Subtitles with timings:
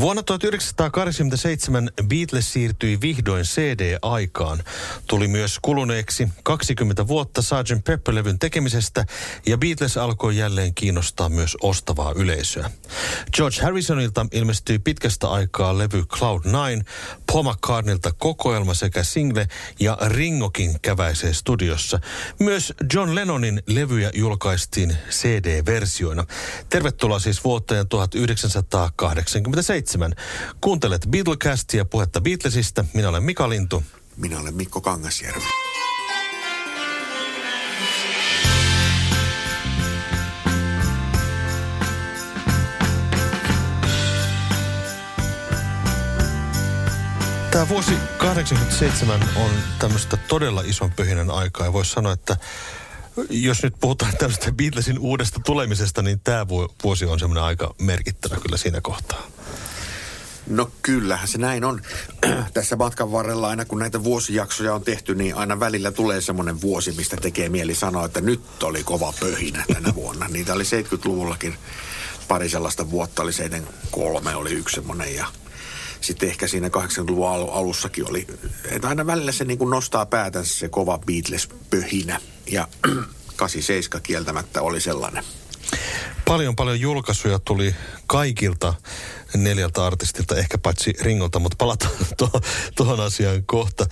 [0.00, 4.62] Vuonna 1987 Beatles siirtyi vihdoin CD-aikaan.
[5.06, 7.84] Tuli myös kuluneeksi 20 vuotta Sgt.
[7.84, 9.06] Pepper-levyn tekemisestä
[9.46, 12.70] ja Beatles alkoi jälleen kiinnostaa myös ostavaa yleisöä.
[13.32, 16.84] George Harrisonilta ilmestyi pitkästä aikaa levy Cloud9,
[17.32, 19.48] Paul McCartneylta kokoelma sekä single
[19.80, 22.00] ja Ringokin käväisee studiossa.
[22.40, 26.24] Myös John Lennonin levyjä julkaistiin CD-versioina.
[26.68, 29.83] Tervetuloa siis vuoteen 1987.
[30.60, 32.84] Kuuntelet Beatlecastia puhetta Beatlesista.
[32.94, 33.82] Minä olen Mika Lintu.
[34.16, 35.44] Minä olen Mikko Kangasjärvi.
[47.54, 52.36] Tämä vuosi 87 on tämmöistä todella ison pöhinän aikaa ja voisi sanoa, että
[53.30, 56.48] jos nyt puhutaan tämmöistä Beatlesin uudesta tulemisesta, niin tämä
[56.84, 59.26] vuosi on semmoinen aika merkittävä kyllä siinä kohtaa.
[60.46, 61.82] No kyllähän se näin on.
[62.54, 66.92] Tässä matkan varrella aina kun näitä vuosijaksoja on tehty, niin aina välillä tulee semmoinen vuosi,
[66.92, 70.28] mistä tekee mieli sanoa, että nyt oli kova pöhinä tänä vuonna.
[70.28, 71.54] Niitä oli 70-luvullakin
[72.28, 75.26] pari sellaista vuotta, oli 73 oli yksi semmoinen ja
[76.00, 78.26] sitten ehkä siinä 80-luvun alussakin oli,
[78.70, 82.20] että aina välillä se niin kuin nostaa päätänsä se kova Beatles-pöhinä.
[82.46, 82.68] Ja
[83.36, 85.24] 87 kieltämättä oli sellainen.
[86.24, 87.74] Paljon paljon julkaisuja tuli
[88.06, 88.74] kaikilta
[89.38, 91.92] neljältä artistilta, ehkä paitsi Ringolta, mutta palataan
[92.76, 93.86] tuohon to, asiaan kohta.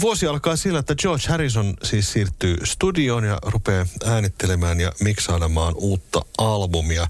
[0.00, 6.22] Vuosi alkaa sillä, että George Harrison siis siirtyy studioon ja rupeaa äänittelemään ja miksailemaan uutta
[6.38, 7.06] albumia.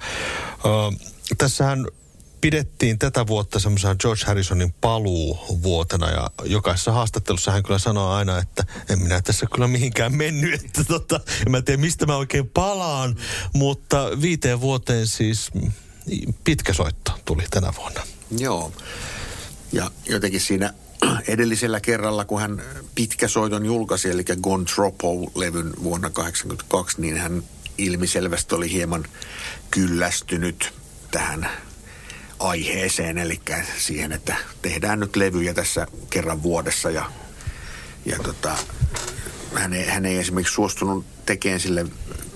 [1.38, 1.86] tässähän
[2.40, 8.64] pidettiin tätä vuotta semmoisena George Harrisonin paluu-vuotena ja jokaisessa haastattelussa hän kyllä sanoo aina, että
[8.88, 13.16] en minä tässä kyllä mihinkään mennyt, että tota, en mä tiedä mistä mä oikein palaan,
[13.54, 15.50] mutta viiteen vuoteen siis
[16.44, 18.02] pitkä soitto tuli tänä vuonna.
[18.38, 18.72] Joo,
[19.72, 20.74] ja jotenkin siinä
[21.28, 22.62] edellisellä kerralla, kun hän
[22.94, 27.42] pitkä soiton julkaisi, eli Gone Tropo-levyn vuonna 1982, niin hän
[27.78, 29.04] ilmiselvästi oli hieman
[29.70, 30.72] kyllästynyt
[31.10, 31.50] tähän
[32.38, 33.40] aiheeseen, eli
[33.78, 37.12] siihen, että tehdään nyt levyjä tässä kerran vuodessa ja,
[38.06, 38.56] ja tota,
[39.54, 41.86] hän, ei, hän ei esimerkiksi suostunut tekemään sille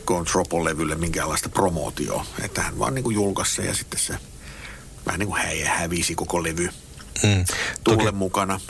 [0.04, 4.18] Contropo-levylle minkäänlaista promootioa, että hän vaan niin kuin julkaisi ja sitten se
[5.06, 6.68] vähän niin kuin hävisi koko levy
[7.22, 7.44] mm.
[7.84, 8.60] toki, mukana.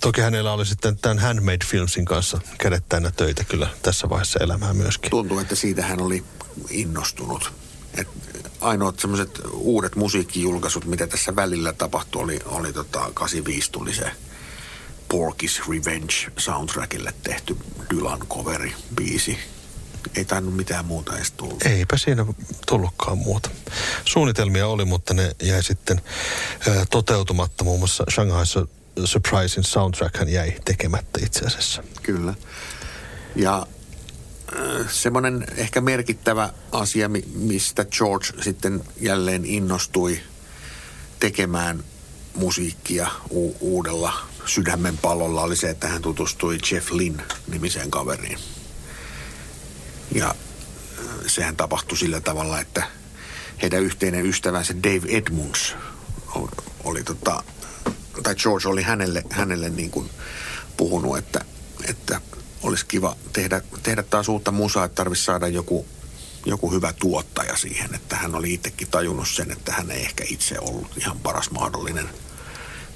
[0.00, 4.74] Toki hänellä oli sitten tämän Handmade Filmsin kanssa kädet täynnä töitä kyllä tässä vaiheessa elämää
[4.74, 5.10] myöskin.
[5.10, 6.24] Tuntuu, että siitä hän oli
[6.70, 7.52] innostunut.
[7.94, 8.08] Et
[8.60, 14.10] ainoat semmoiset uudet musiikkijulkaisut, mitä tässä välillä tapahtui, oli, oli tota 85 tuli se
[15.14, 17.56] Porky's Revenge soundtrackille tehty
[17.90, 19.38] Dylan coveri biisi.
[20.14, 21.62] Ei tainnut mitään muuta edes tullut.
[21.62, 22.26] Eipä siinä
[22.66, 23.50] tullutkaan muuta.
[24.04, 26.00] Suunnitelmia oli, mutta ne jäi sitten
[26.66, 27.64] ö, toteutumatta.
[27.64, 28.44] Muun muassa Shanghai
[29.04, 31.82] Surprisein soundtrack jäi tekemättä itse asiassa.
[32.02, 32.34] Kyllä.
[33.36, 33.66] Ja
[34.88, 40.20] semmoinen ehkä merkittävä asia, mistä George sitten jälleen innostui
[41.20, 41.84] tekemään
[42.34, 44.12] musiikkia u- uudella
[44.46, 48.38] sydämen pallolla oli se, että hän tutustui Jeff Lynn nimiseen kaveriin.
[50.14, 50.34] Ja
[51.26, 52.82] sehän tapahtui sillä tavalla, että
[53.62, 55.74] heidän yhteinen ystävänsä Dave Edmunds
[56.84, 57.42] oli tota,
[58.22, 60.10] tai George oli hänelle, hänelle niin kuin
[60.76, 61.44] puhunut, että,
[61.88, 62.20] että
[62.62, 65.86] olisi kiva tehdä, tehdä taas uutta musaa, että tarvitsisi saada joku,
[66.46, 67.94] joku hyvä tuottaja siihen.
[67.94, 72.08] Että hän oli itsekin tajunnut sen, että hän ei ehkä itse ollut ihan paras mahdollinen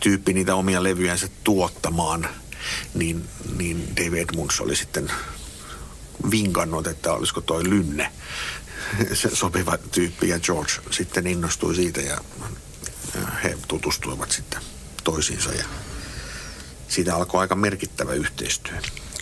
[0.00, 2.28] tyyppi niitä omia levyjänsä tuottamaan.
[2.94, 3.28] Niin,
[3.58, 5.12] niin David Edmunds oli sitten
[6.30, 8.10] vinkannut, että olisiko toi Lynne
[9.12, 10.28] se sopiva tyyppi.
[10.28, 12.18] Ja George sitten innostui siitä ja
[13.44, 14.60] he tutustuivat sitten
[15.04, 15.64] toisiinsa ja
[16.88, 18.74] siitä alkoi aika merkittävä yhteistyö.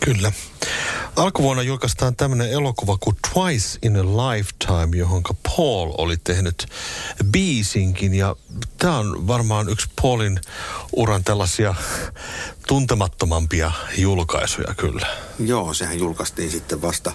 [0.04, 0.32] Kyllä.
[1.17, 5.23] Alkuvuonna julkaistaan tämmöinen elokuva kuin Twice in a Lifetime, johon
[5.56, 6.67] Paul oli tehnyt
[7.31, 8.14] biisinkin.
[8.14, 8.37] Ja
[8.79, 10.41] tämä on varmaan yksi Paulin
[10.93, 11.75] uran tällaisia
[12.69, 15.06] tuntemattomampia julkaisuja kyllä.
[15.38, 17.12] Joo, sehän julkaistiin sitten vasta,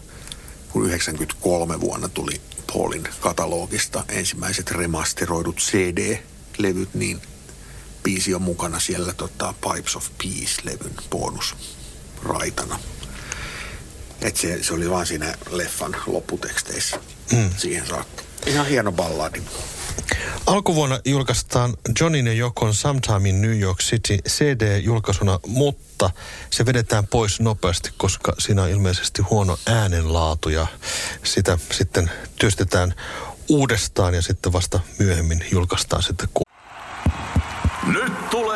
[0.70, 2.42] kun 93 vuonna tuli
[2.74, 7.22] Paulin katalogista ensimmäiset remasteroidut CD-levyt, niin
[8.04, 12.80] biisi on mukana siellä tota, Pipes of Peace-levyn bonusraitana.
[14.22, 17.00] Et se, se oli vaan siinä leffan lopputeksteissä
[17.32, 17.50] mm.
[17.58, 18.24] siihen saakka.
[18.46, 19.42] Ihan hieno balladi.
[20.46, 26.10] Alkuvuonna julkaistaan Johnin ja Jokon Sometime in New York City CD-julkaisuna, mutta
[26.50, 30.68] se vedetään pois nopeasti, koska siinä on ilmeisesti huono äänenlaatu ja
[31.24, 32.94] sitä sitten työstetään
[33.50, 36.30] uudestaan ja sitten vasta myöhemmin julkaistaan sitten.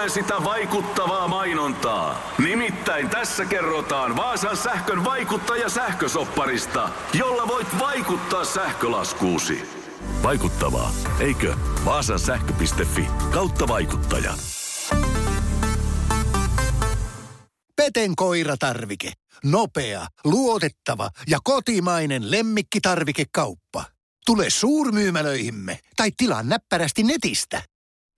[0.02, 2.34] Tulee sitä vaikuttavaa mainontaa.
[2.44, 9.70] Nimittäin tässä kerrotaan Vaasan sähkön vaikuttaja sähkösopparista, jolla voit vaikuttaa sähkölaskuusi.
[10.24, 11.56] Vaikuttavaa, eikö?
[11.86, 14.34] Vaasan sähkö.fi kautta vaikuttaja.
[17.76, 19.12] Peten koiratarvike.
[19.44, 23.86] Nopea, luotettava ja kotimainen lemmikkitarvikekauppa.
[24.26, 27.62] Tule suurmyymälöihimme tai tilaa näppärästi netistä.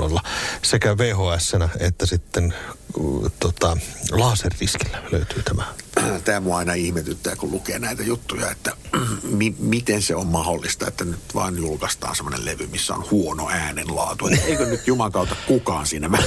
[0.00, 0.22] Kunnolla
[0.62, 2.54] sekä vhs että sitten
[3.40, 3.76] tota,
[4.10, 5.64] laserdiskillä löytyy tämä.
[6.24, 8.76] Tämä mua aina ihmetyttää, kun lukee näitä juttuja, että
[9.38, 14.26] mi- miten se on mahdollista, että nyt vaan julkaistaan semmoinen levy, missä on huono äänenlaatu.
[14.26, 16.10] Että eikö nyt Juman kautta kukaan siinä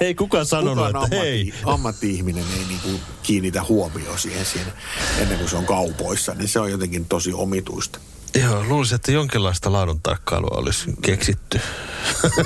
[0.00, 4.72] Ei kukaan sanonut, kukaan ammatti, ammatti-ihminen ei niinku kiinnitä huomioon siihen, siihen
[5.18, 7.98] ennen kuin se on kaupoissa, niin se on jotenkin tosi omituista.
[8.34, 11.60] Joo, luulisin, että jonkinlaista laadun tarkkailua olisi keksitty.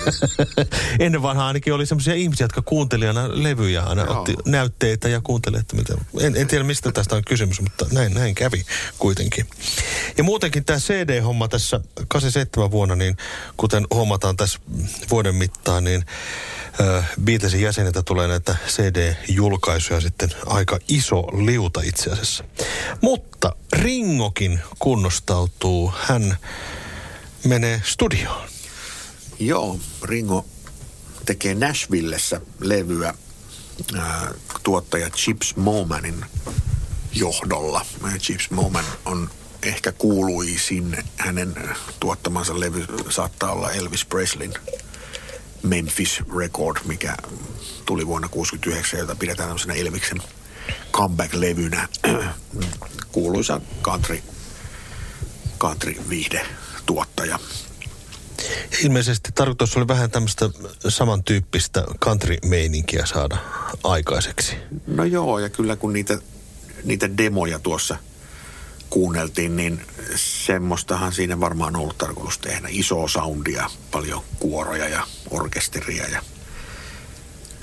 [0.98, 4.18] Ennen vanhaa ainakin oli sellaisia ihmisiä, jotka kuunteli aina levyjä, aina Joo.
[4.18, 5.94] otti näytteitä ja kuunteli, että mitä.
[6.20, 8.64] En, en tiedä, mistä tästä on kysymys, mutta näin, näin kävi
[8.98, 9.46] kuitenkin.
[10.16, 13.16] Ja muutenkin tämä CD-homma tässä 87 vuonna, niin
[13.56, 14.58] kuten huomataan tässä
[15.10, 16.04] vuoden mittaan, niin
[17.24, 22.44] Beatlesin jäseniltä tulee näitä CD-julkaisuja sitten aika iso liuta itse asiassa.
[23.00, 25.92] Mutta Ringokin kunnostautuu.
[26.02, 26.36] Hän
[27.44, 28.48] menee studioon.
[29.38, 30.44] Joo, Ringo
[31.26, 33.14] tekee Nashvillessä levyä
[34.62, 36.24] tuottaja Chips Momanin
[37.12, 37.86] johdolla.
[38.18, 39.30] Chips Moman on
[39.62, 41.54] ehkä kuuluisin hänen
[42.00, 44.54] tuottamansa levy saattaa olla Elvis Presleyn
[45.64, 47.16] Memphis Record, mikä
[47.86, 50.22] tuli vuonna 1969, jota pidetään tämmöisenä Elviksen
[50.92, 51.88] comeback-levynä.
[53.12, 54.18] Kuuluisa country,
[55.58, 56.46] country viihde
[56.86, 57.38] tuottaja.
[58.82, 60.50] Ilmeisesti tarkoitus oli vähän tämmöistä
[60.88, 63.36] samantyyppistä country-meininkiä saada
[63.84, 64.56] aikaiseksi.
[64.86, 66.18] No joo, ja kyllä kun niitä,
[66.84, 67.96] niitä demoja tuossa
[68.94, 69.86] kuunneltiin, niin
[70.16, 72.68] semmoistahan siinä varmaan on ollut tarkoitus tehdä.
[72.70, 76.22] Isoa soundia, paljon kuoroja ja orkesteria ja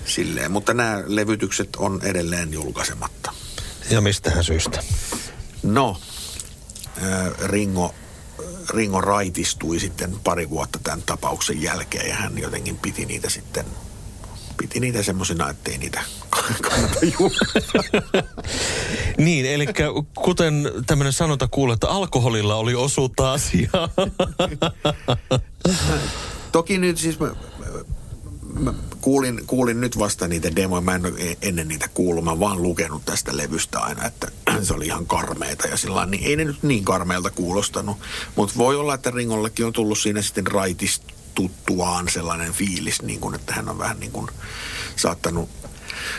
[0.06, 0.52] silleen.
[0.52, 3.34] Mutta nämä levytykset on edelleen julkaisematta.
[3.90, 4.84] Ja mistähän syystä?
[5.64, 6.02] No,
[7.46, 7.96] Ringo,
[8.70, 13.66] Ringo raitistui sitten pari vuotta tämän tapauksen jälkeen ja hän jotenkin piti niitä sitten
[14.62, 16.02] piti niitä semmoisina, ettei niitä
[16.70, 17.00] kannata.
[19.18, 19.66] Niin, eli
[20.16, 23.90] kuten tämmöinen sanonta kuulee, että alkoholilla oli osuutta asiaa.
[26.52, 27.36] Toki nyt siis mä,
[28.60, 30.82] mä kuulin, kuulin nyt vasta niitä demoja.
[30.82, 32.24] Mä en ole ennen niitä kuullut.
[32.24, 34.32] Mä vaan lukenut tästä levystä aina, että
[34.64, 37.98] se oli ihan karmeita ja sillä niin ei ne nyt niin karmeilta kuulostanut.
[38.36, 40.48] Mutta voi olla, että Ringollekin on tullut siinä sitten
[41.32, 44.28] raitistuttuaan sellainen fiilis, niin kuin, että hän on vähän niin kuin
[44.96, 45.50] saattanut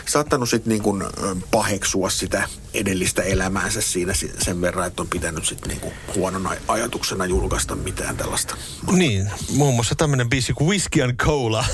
[0.05, 1.03] saattanut sitten niin kuin
[1.51, 6.55] paheksua sitä edellistä elämäänsä siinä si- sen verran, että on pitänyt sitten niin kuin huonona
[6.67, 8.55] ajatuksena julkaista mitään tällaista.
[8.91, 11.65] niin, muun muassa tämmöinen biisi kuin Whiskey and Cola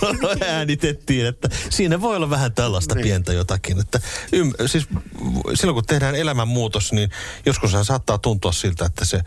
[0.48, 3.02] äänitettiin, että siinä voi olla vähän tällaista niin.
[3.02, 3.80] pientä jotakin.
[3.80, 4.00] Että
[4.32, 4.88] ym, siis
[5.54, 7.10] silloin kun tehdään elämänmuutos, niin
[7.46, 9.20] joskus saattaa tuntua siltä, että se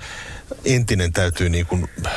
[0.66, 2.14] entinen täytyy niin kuin, äh,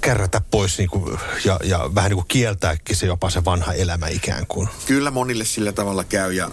[0.00, 4.08] kärrätä pois niin kuin, ja, ja vähän niin kuin kieltääkin se jopa se vanha elämä
[4.08, 4.68] ikään kuin.
[4.86, 6.50] Kyllä monille sillä tavalla käy ja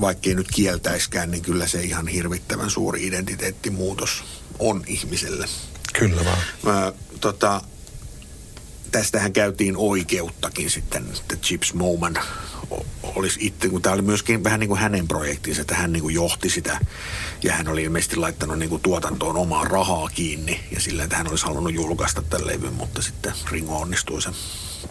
[0.00, 4.24] vaikkei nyt kieltäiskään, niin kyllä se ihan hirvittävän suuri identiteettimuutos
[4.58, 5.46] on ihmiselle.
[5.98, 6.38] Kyllä vaan.
[6.62, 7.60] Mä, tota,
[8.92, 12.22] tästähän käytiin oikeuttakin sitten, että Chips Moman o-
[13.02, 16.14] olisi itse, kun tämä oli myöskin vähän niin kuin hänen projektinsa, että hän niin kuin
[16.14, 16.80] johti sitä
[17.42, 21.30] ja hän oli ilmeisesti laittanut niin kuin tuotantoon omaa rahaa kiinni ja sillä, että hän
[21.30, 24.34] olisi halunnut julkaista tämän levyn, mutta sitten Ringo onnistui sen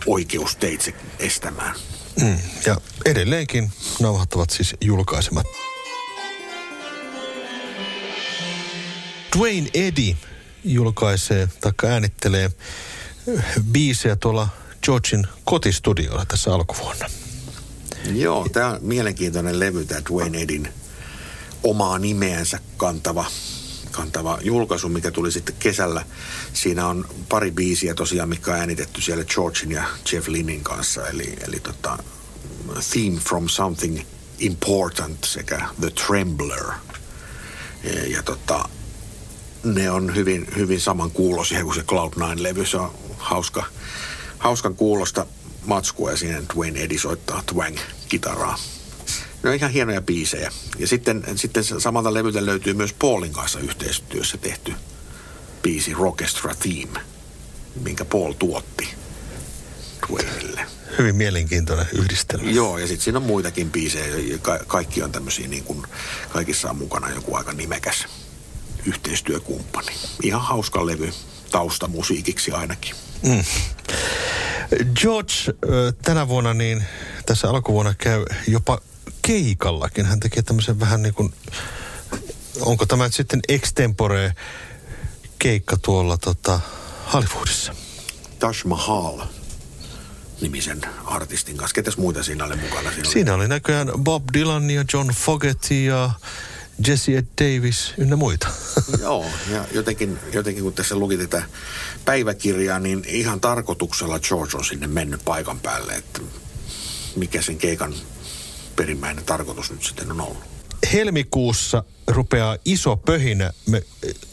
[0.05, 1.75] oikeusteitse estämään.
[2.21, 2.39] Mm.
[2.65, 5.45] Ja edelleenkin nauhat ovat siis julkaisemat.
[9.37, 10.15] Dwayne Eddy
[10.63, 12.51] julkaisee tai äänittelee
[13.71, 14.47] biisejä tuolla
[14.83, 17.09] Georgin kotistudiolla tässä alkuvuonna.
[18.13, 20.69] Joo, tämä on mielenkiintoinen levy, tämä Dwayne Edin
[21.63, 23.25] omaa nimeänsä kantava,
[23.91, 26.05] kantava julkaisu, mikä tuli sitten kesällä.
[26.53, 31.35] Siinä on pari biisiä tosiaan, mikä on äänitetty siellä Georgin ja Jeff Lynnin kanssa, eli,
[31.47, 31.97] eli tota,
[32.91, 33.99] Theme from Something
[34.39, 36.65] Important sekä The Trembler.
[37.83, 38.69] Ja, ja tota,
[39.63, 42.65] ne on hyvin, hyvin saman kuulosia kuin se Cloud9-levy.
[42.65, 43.63] Se on hauska,
[44.37, 45.25] hauskan kuulosta
[45.65, 47.43] matskua ja siinä Dwayne Eddy soittaa
[48.05, 48.59] twang-kitaraa.
[49.43, 50.51] Ne on ihan hienoja biisejä.
[50.79, 54.73] Ja sitten, sitten samalta levyltä löytyy myös Paulin kanssa yhteistyössä tehty
[55.61, 56.99] biisi Rockestra Theme,
[57.81, 58.87] minkä Paul tuotti
[60.07, 60.65] Dwayneille.
[60.97, 62.51] Hyvin mielenkiintoinen yhdistelmä.
[62.51, 64.37] Joo, ja sitten siinä on muitakin biisejä.
[64.41, 65.83] Ka- kaikki on tämmöisiä, niin kuin,
[66.29, 68.05] kaikissa on mukana joku aika nimekäs
[68.85, 69.91] yhteistyökumppani.
[70.23, 71.13] Ihan hauska levy
[71.51, 72.95] taustamusiikiksi ainakin.
[73.23, 73.43] Mm.
[75.01, 75.33] George
[76.03, 76.83] tänä vuonna niin
[77.25, 78.81] tässä alkuvuonna käy jopa
[79.21, 80.05] keikallakin.
[80.05, 81.33] Hän tekee tämmöisen vähän niin kuin,
[82.61, 84.33] onko tämä nyt sitten extempore
[85.39, 86.59] keikka tuolla tota,
[87.13, 87.75] Hollywoodissa?
[88.39, 89.21] Taj Mahal
[90.41, 91.75] nimisen artistin kanssa.
[91.75, 92.91] Ketäs muita siinä oli mukana?
[92.91, 96.09] Siinä, Siinä oli näköjään Bob Dylan ja John Fogerty ja
[96.87, 98.47] Jesse Ed Davis ynnä muita.
[98.93, 101.43] Oli, joo, ja jotenkin, jotenkin kun tässä luki tätä
[102.05, 106.21] päiväkirjaa, niin ihan tarkoituksella George on sinne mennyt paikan päälle, että
[107.15, 107.93] mikä sen keikan
[108.75, 110.43] perimmäinen tarkoitus nyt sitten on ollut.
[110.93, 113.51] helmikuussa rupeaa iso pöhinä.
[113.69, 113.83] Me,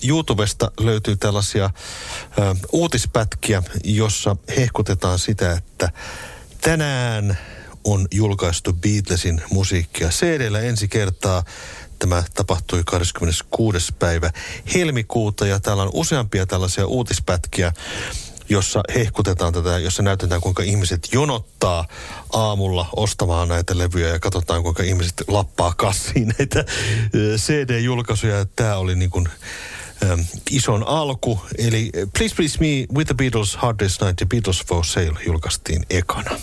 [0.08, 5.90] YouTubesta löytyy tällaisia ö, uutispätkiä, jossa hehkutetaan sitä, että
[6.60, 7.38] tänään
[7.84, 11.44] on julkaistu Beatlesin musiikkia cd ensi kertaa.
[11.98, 13.92] Tämä tapahtui 26.
[13.98, 14.30] päivä
[14.74, 17.72] helmikuuta ja täällä on useampia tällaisia uutispätkiä,
[18.52, 21.86] jossa hehkutetaan tätä, jossa näytetään kuinka ihmiset jonottaa
[22.32, 26.64] aamulla ostamaan näitä levyjä ja katsotaan kuinka ihmiset lappaa kassiin näitä
[27.36, 28.46] CD-julkaisuja.
[28.56, 29.28] Tämä oli niin kuin
[30.02, 31.40] ähm, ison alku.
[31.58, 35.86] Eli Please Please Me with the Beatles Hard Day's Night ja Beatles for Sale julkaistiin
[35.90, 36.40] ekana.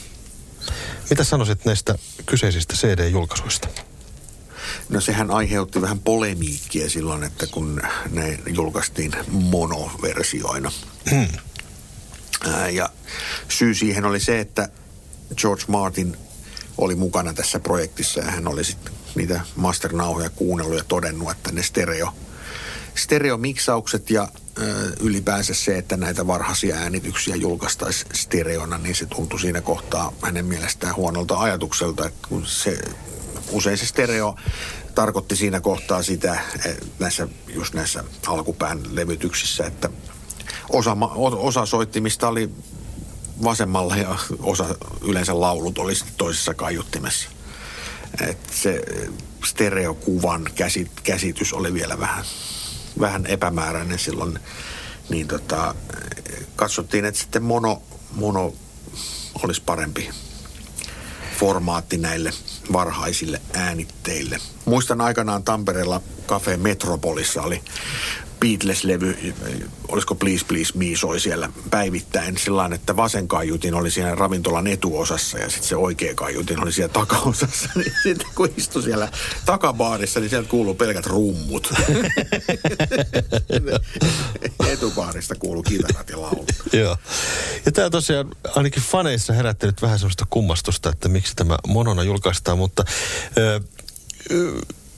[1.10, 3.68] Mitä sanoisit näistä kyseisistä CD-julkaisuista?
[4.90, 10.72] No sehän aiheutti vähän polemiikkia silloin, että kun ne julkaistiin monoversioina.
[11.14, 11.28] Ää,
[12.72, 12.90] Ja
[13.50, 14.70] syy siihen oli se, että
[15.38, 16.18] George Martin
[16.78, 21.64] oli mukana tässä projektissa ja hän oli sitten niitä masternauhoja kuunnellut ja todennut, että ne
[21.64, 22.14] stereo,
[22.96, 24.28] stereomiksaukset ja
[24.62, 30.46] ö, ylipäänsä se, että näitä varhaisia äänityksiä julkaistaisiin stereona, niin se tuntui siinä kohtaa hänen
[30.46, 32.78] mielestään huonolta ajatukselta, että kun se
[33.52, 34.36] usein se stereo
[34.96, 36.40] tarkoitti siinä kohtaa sitä,
[37.00, 39.90] näissä, just näissä alkupään levytyksissä, että
[40.70, 40.98] osa,
[41.38, 42.50] osa soittimista oli
[43.44, 47.30] vasemmalla ja osa yleensä laulut oli sitten toisessa kaiuttimessa.
[48.22, 48.82] Et se
[49.46, 52.26] stereokuvan käsit, käsitys oli vielä vähän,
[53.00, 54.40] vähän epämääräinen silloin.
[55.10, 55.76] Niin tota,
[56.56, 57.82] katsottiin, että sitten mono,
[58.16, 58.54] mono
[59.44, 60.10] olisi parempi
[61.40, 62.32] formaatti näille
[62.74, 64.40] varhaisille äänitteille.
[64.66, 67.64] Muistan aikanaan Tampereella Cafe Metropolissa oli
[68.40, 69.34] Beatles-levy,
[69.88, 75.38] olisiko Please Please Me soi siellä päivittäin sillä että vasen kaiutin oli siinä ravintolan etuosassa
[75.38, 77.70] ja sitten se oikea kaiutin oli siellä takaosassa.
[77.80, 79.12] Niin sitten kun istui siellä
[79.46, 81.74] takabaarissa, niin sieltä kuuluu pelkät rummut.
[84.74, 86.54] Etubaarista kuuluu kitarat ja laulut.
[86.74, 86.98] Joo.
[87.66, 92.84] Ja tämä tosiaan ainakin faneissa herättänyt vähän sellaista kummastusta, että miksi tämä monona julkaistaan, mutta
[93.38, 93.62] ö,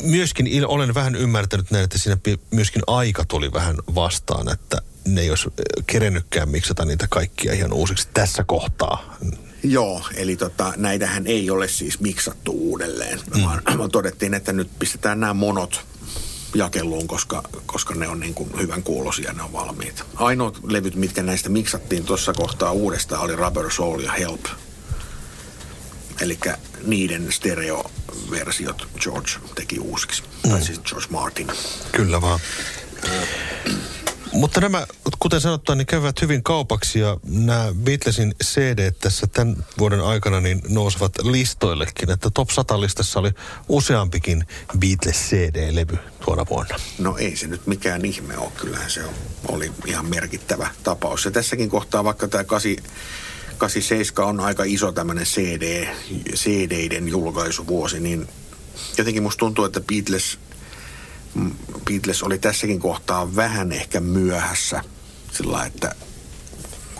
[0.04, 2.18] myöskin il, olen vähän ymmärtänyt näin, että siinä
[2.52, 5.50] myöskin aika tuli vähän vastaan, että ne ei olisi
[5.88, 9.18] kerennytkään miksata niitä kaikkia ihan uusiksi tässä kohtaa.
[9.64, 13.44] Joo, eli tota, näitähän ei ole siis miksattu uudelleen, mm.
[13.44, 15.86] vaan, vaan todettiin, että nyt pistetään nämä monot
[16.56, 20.04] jakeluun, koska, koska ne on niin kuin hyvän kuulosia, ne on valmiita.
[20.16, 24.46] Ainoat levyt, mitkä näistä miksattiin tuossa kohtaa uudestaan, oli Rubber Soul ja Help.
[26.22, 26.40] Eli
[26.84, 30.24] niiden stereoversiot George teki uusiksi.
[30.44, 30.52] Mm.
[30.52, 31.48] Tai siis George Martin.
[31.92, 32.40] Kyllä vaan.
[34.34, 34.86] Mutta nämä,
[35.20, 40.62] kuten sanottua, niin käyvät hyvin kaupaksi ja nämä Beatlesin CD tässä tämän vuoden aikana niin
[40.70, 42.12] nousevat listoillekin.
[42.12, 43.32] Että Top 100-listassa oli
[43.70, 44.46] useampikin
[44.80, 46.76] Beatles CD-levy tuona vuonna.
[47.00, 49.02] No ei se nyt mikään ihme ole, kyllähän se
[49.48, 51.26] oli ihan merkittävä tapaus.
[51.26, 52.72] Ja tässäkin kohtaa vaikka tämä 8,
[53.62, 55.88] 87 on aika iso tämmöinen CD,
[56.36, 58.28] CD-den julkaisuvuosi, niin
[58.98, 60.40] jotenkin musta tuntuu, että Beatles,
[61.36, 61.52] mm,
[61.86, 64.84] Beatles oli tässäkin kohtaa vähän ehkä myöhässä
[65.32, 65.96] sillä että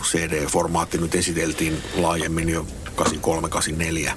[0.02, 2.66] CD-formaatti nyt esiteltiin laajemmin jo
[2.96, 4.12] 83-84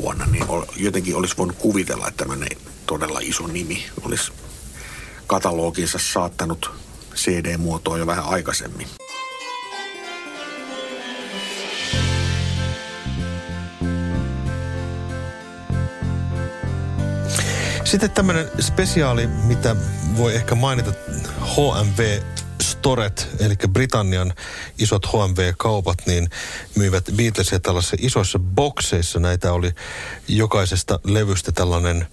[0.00, 0.44] vuonna, niin
[0.76, 4.32] jotenkin olisi voinut kuvitella, että tämmöinen todella iso nimi olisi
[5.26, 6.70] kataloginsa saattanut
[7.14, 8.99] CD-muotoa jo vähän aikaisemmin.
[17.90, 19.76] Sitten tämmöinen spesiaali, mitä
[20.16, 20.92] voi ehkä mainita
[21.40, 22.22] HMV
[22.62, 24.32] Storet, eli Britannian
[24.78, 26.30] isot HMV-kaupat, niin
[26.76, 29.20] myivät Beatlesia tällaisissa isoissa bokseissa.
[29.20, 29.72] Näitä oli
[30.28, 32.06] jokaisesta levystä tällainen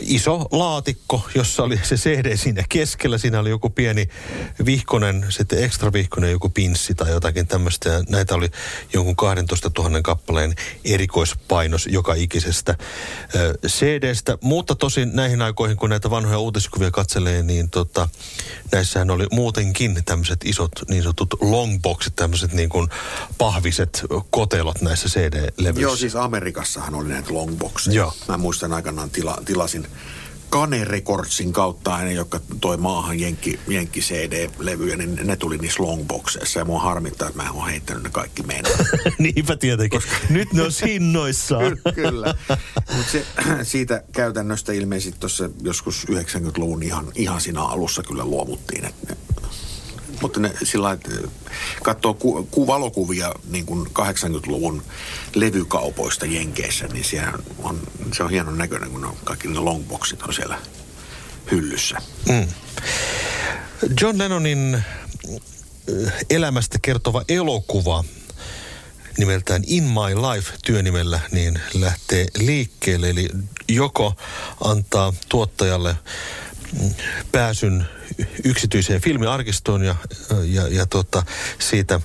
[0.00, 3.18] iso laatikko, jossa oli se CD siinä keskellä.
[3.18, 4.08] Siinä oli joku pieni
[4.64, 7.88] vihkonen, sitten ekstra vihkonen, joku pinssi tai jotakin tämmöistä.
[7.88, 8.50] Ja näitä oli
[8.92, 12.74] jonkun 12 000 kappaleen erikoispainos joka ikisestä
[13.66, 14.38] CDstä.
[14.40, 18.08] Mutta tosin näihin aikoihin, kun näitä vanhoja uutiskuvia katselee, niin tota,
[18.72, 22.88] näissähän oli muutenkin tämmöiset isot niin sanotut longboxit, tämmöiset niin kuin
[23.38, 25.80] pahviset kotelot näissä CD-levyissä.
[25.80, 27.94] Joo, siis Amerikassahan oli näitä longboxeja.
[27.94, 28.12] Joo.
[28.28, 30.00] Mä muistan aikanaan tila, tilasin tilasin
[30.50, 36.58] Kane Recordsin kautta aina, joka toi maahan Jenkki, Jenkki CD-levyjä, niin ne tuli niissä longboxeissa.
[36.58, 38.70] Ja mua harmittaa, että mä oon heittänyt ne kaikki mennä.
[39.18, 40.00] Niinpä tietenkin.
[40.00, 40.16] Koska...
[40.30, 41.76] Nyt ne on hinnoissaan.
[41.94, 42.34] Kyllä.
[42.96, 43.26] Mutta se,
[43.62, 48.84] siitä käytännöstä ilmeisesti tuossa joskus 90-luvun ihan, ihan siinä alussa kyllä luovuttiin.
[48.84, 49.16] Että
[50.20, 51.10] mutta ne sillä että
[51.82, 54.82] katsoo ku, ku, valokuvia niin kuin 80-luvun
[55.34, 57.80] levykaupoista Jenkeissä, niin siellä on,
[58.12, 60.58] se on hienon näköinen, kun on, kaikki ne longboxit on siellä
[61.50, 61.96] hyllyssä.
[62.28, 62.48] Mm.
[64.00, 68.04] John Lennonin äh, elämästä kertova elokuva
[69.18, 73.10] nimeltään In My Life työnimellä, niin lähtee liikkeelle.
[73.10, 73.28] Eli
[73.68, 74.14] joko
[74.64, 75.96] antaa tuottajalle
[77.32, 77.84] pääsyn
[78.44, 79.94] yksityiseen filmiarkistoon ja,
[80.44, 81.22] ja, ja tota,
[81.58, 82.00] siitä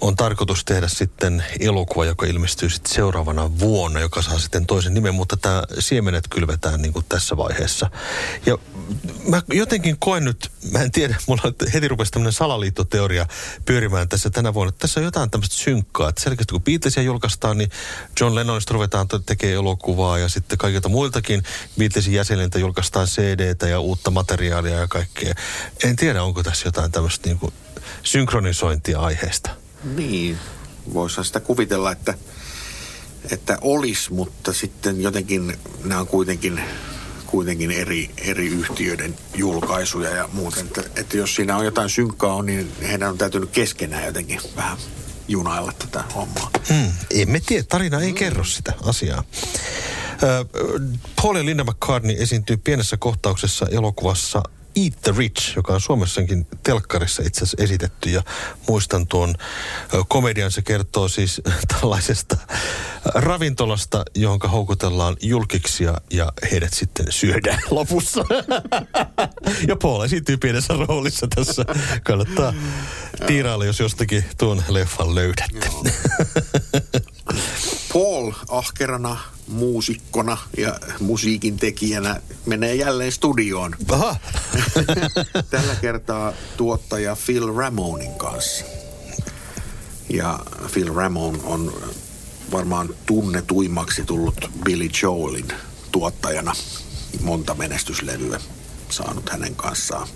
[0.00, 5.14] on tarkoitus tehdä sitten elokuva, joka ilmestyy sitten seuraavana vuonna, joka saa sitten toisen nimen,
[5.14, 7.90] mutta tämä siemenet kylvetään niin kuin tässä vaiheessa.
[8.46, 8.58] Ja
[9.28, 13.26] mä jotenkin koen nyt, mä en tiedä, mulla heti rupesi tämmöinen salaliittoteoria
[13.64, 14.72] pyörimään tässä tänä vuonna.
[14.78, 17.70] Tässä on jotain tämmöistä synkkaa, että selkeästi kun Beatlesia julkaistaan, niin
[18.20, 21.42] John Lennonista ruvetaan tekemään elokuvaa ja sitten kaikilta muiltakin
[21.78, 25.34] Beatlesin jäseniltä julkaistaan cd ja uutta materiaalia ja kaikkea.
[25.84, 27.54] En tiedä, onko tässä jotain tämmöistä niin kuin
[28.02, 29.65] synkronisointia aiheesta.
[29.84, 30.38] Niin,
[30.94, 32.14] voisi sitä kuvitella, että,
[33.30, 36.60] että olisi, mutta sitten jotenkin nämä on kuitenkin,
[37.26, 40.66] kuitenkin eri, eri yhtiöiden julkaisuja ja muuten.
[40.66, 44.78] Että, että jos siinä on jotain synkkaa on, niin heidän on täytynyt keskenään jotenkin vähän
[45.28, 46.50] junailla tätä hommaa.
[46.68, 48.14] Hmm, emme tiedä, tarina ei hmm.
[48.14, 49.24] kerro sitä asiaa.
[51.22, 54.42] Paul ja Linda McCartney esiintyy pienessä kohtauksessa elokuvassa
[54.76, 58.10] Eat the Rich, joka on Suomessakin telkkarissa itse asiassa esitetty.
[58.10, 58.22] Ja
[58.68, 59.34] muistan tuon
[60.08, 61.42] komedian, se kertoo siis
[61.80, 62.36] tällaisesta
[63.14, 68.24] ravintolasta, johon houkutellaan julkiksia ja heidät sitten syödään lopussa.
[69.68, 71.64] ja Paul esiintyy pienessä roolissa tässä.
[72.04, 72.54] Kannattaa
[73.26, 75.70] tiirailla, jos jostakin tuon leffan löydätte.
[77.96, 79.16] Paul ahkerana
[79.48, 83.76] muusikkona ja musiikin tekijänä menee jälleen studioon.
[83.90, 84.16] Aha.
[85.50, 88.64] Tällä kertaa tuottaja Phil Ramonin kanssa.
[90.08, 90.38] Ja
[90.72, 91.72] Phil Ramon on
[92.52, 95.48] varmaan tunnetuimmaksi tullut Billy Joelin
[95.92, 96.52] tuottajana.
[97.20, 98.40] Monta menestyslevyä
[98.90, 100.08] saanut hänen kanssaan.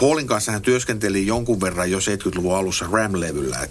[0.00, 3.68] Paulin kanssa hän työskenteli jonkun verran jo 70-luvun alussa Ram-levyllä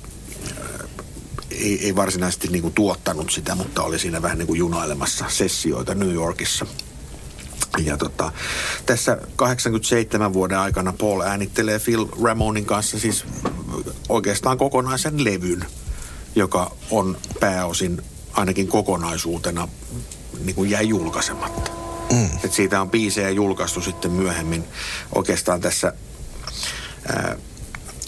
[1.51, 5.95] ei, ei varsinaisesti niin kuin tuottanut sitä, mutta oli siinä vähän niin kuin junailemassa sessioita
[5.95, 6.65] New Yorkissa.
[7.77, 8.31] Ja tota,
[8.85, 13.25] tässä 87 vuoden aikana Paul äänittelee Phil Ramonin kanssa siis
[14.09, 15.65] oikeastaan kokonaisen levyn,
[16.35, 18.01] joka on pääosin
[18.33, 19.67] ainakin kokonaisuutena
[20.43, 21.71] niin kuin jäi julkaisematta.
[22.11, 22.29] Mm.
[22.43, 24.63] Et siitä on biisejä julkaistu sitten myöhemmin.
[25.15, 25.93] Oikeastaan tässä
[27.07, 27.35] ää,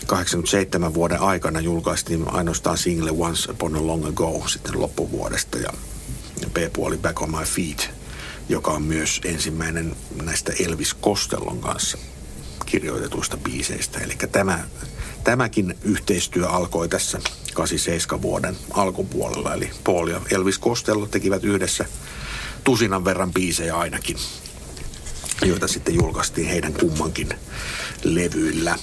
[0.10, 5.74] 87 vuoden aikana julkaistiin ainoastaan single Once Upon a Long Ago sitten loppuvuodesta ja
[6.54, 7.90] B-puoli Back on My Feet,
[8.50, 11.98] joka on myös ensimmäinen näistä Elvis Costellon kanssa
[12.66, 14.00] kirjoitetuista biiseistä.
[14.00, 14.64] Eli tämä,
[15.24, 17.20] tämäkin yhteistyö alkoi tässä
[17.54, 19.54] 87 vuoden alkupuolella.
[19.54, 21.86] Eli Paul ja Elvis Costello tekivät yhdessä
[22.64, 24.18] tusinan verran biisejä ainakin,
[25.46, 27.30] joita sitten julkaistiin heidän kummankin
[28.04, 28.76] levyillä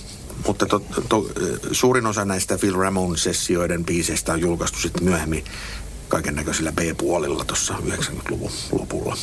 [0.46, 1.26] mutta to, to,
[1.72, 5.44] suurin osa näistä Phil Ramone-sessioiden biiseistä on julkaistu sitten myöhemmin
[6.08, 9.16] kaiken näköisillä B-puolilla tuossa 90-luvun lopulla.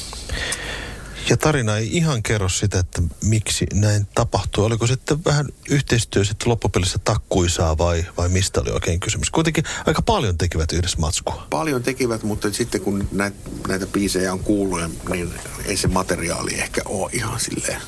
[1.30, 4.66] Ja tarina ei ihan kerro sitä, että miksi näin tapahtui.
[4.66, 9.30] Oliko sitten vähän yhteistyö sitten loppupelissä takkuisaa vai, vai mistä oli oikein kysymys?
[9.30, 11.48] Kuitenkin aika paljon tekivät yhdessä matskua.
[11.50, 15.34] Paljon tekivät, mutta sitten kun näitä, näitä biisejä on kuullut, niin
[15.66, 17.82] ei se materiaali ehkä ole ihan silleen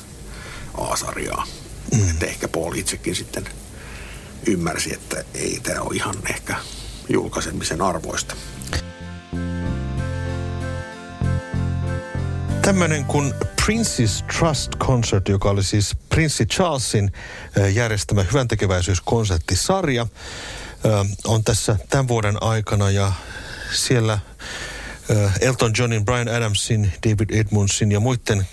[0.78, 1.46] aasarjaa.
[1.94, 2.10] Mm.
[2.10, 3.48] Että ehkä Paul itsekin sitten
[4.46, 6.56] ymmärsi, että ei tämä ole ihan ehkä
[7.08, 8.36] julkaisemisen arvoista.
[12.62, 17.12] Tämmöinen kuin Princess Trust Concert, joka oli siis Prinssi Charlesin
[17.74, 20.06] järjestämä hyväntekeväisyyskonserttisarja,
[21.24, 23.12] on tässä tämän vuoden aikana ja
[23.72, 24.18] siellä
[25.40, 28.48] Elton Johnin, Brian Adamsin, David Edmundsin ja muiden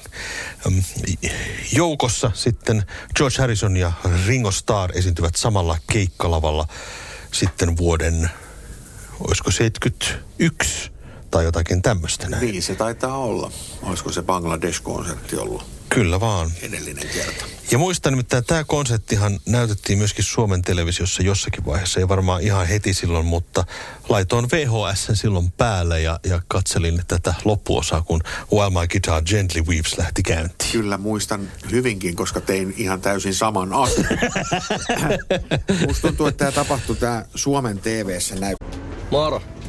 [1.72, 2.84] joukossa sitten
[3.16, 3.92] George Harrison ja
[4.28, 6.68] Ringo Starr esiintyvät samalla keikkalavalla
[7.32, 8.30] sitten vuoden,
[9.20, 10.92] olisiko 71
[11.32, 12.46] tai jotakin tämmöistä näin.
[12.46, 13.52] Niin se taitaa olla.
[13.82, 15.66] Olisiko se Bangladesh-konsertti ollut?
[15.94, 16.52] Kyllä vaan.
[16.62, 17.46] Edellinen kerta.
[17.72, 22.00] Ja muistan nimittäin, tämä konserttihan näytettiin myöskin Suomen televisiossa jossakin vaiheessa.
[22.00, 23.66] Ei varmaan ihan heti silloin, mutta
[24.10, 28.22] laitoin VHS silloin päälle ja, ja katselin tätä loppuosaa, kun
[28.54, 30.72] While My Guitar Gently Weeps lähti käyntiin.
[30.72, 34.20] Kyllä muistan hyvinkin, koska tein ihan täysin saman asian.
[35.88, 38.56] Musta tuntuu, että tämä tapahtui tämä Suomen TV-ssä näy.
[39.12, 39.42] Moro,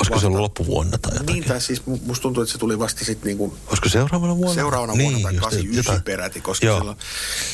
[0.00, 1.34] Olisiko se ollut loppuvuonna tai jotakin?
[1.34, 4.54] Niin, tai siis musta tuntuu, että se tuli vasta sitten niinku Olisiko seuraavana vuonna?
[4.54, 6.02] seuraavana niin, vuonna tai just 89 jotain.
[6.04, 6.78] peräti, koska Joo.
[6.78, 6.98] silloin,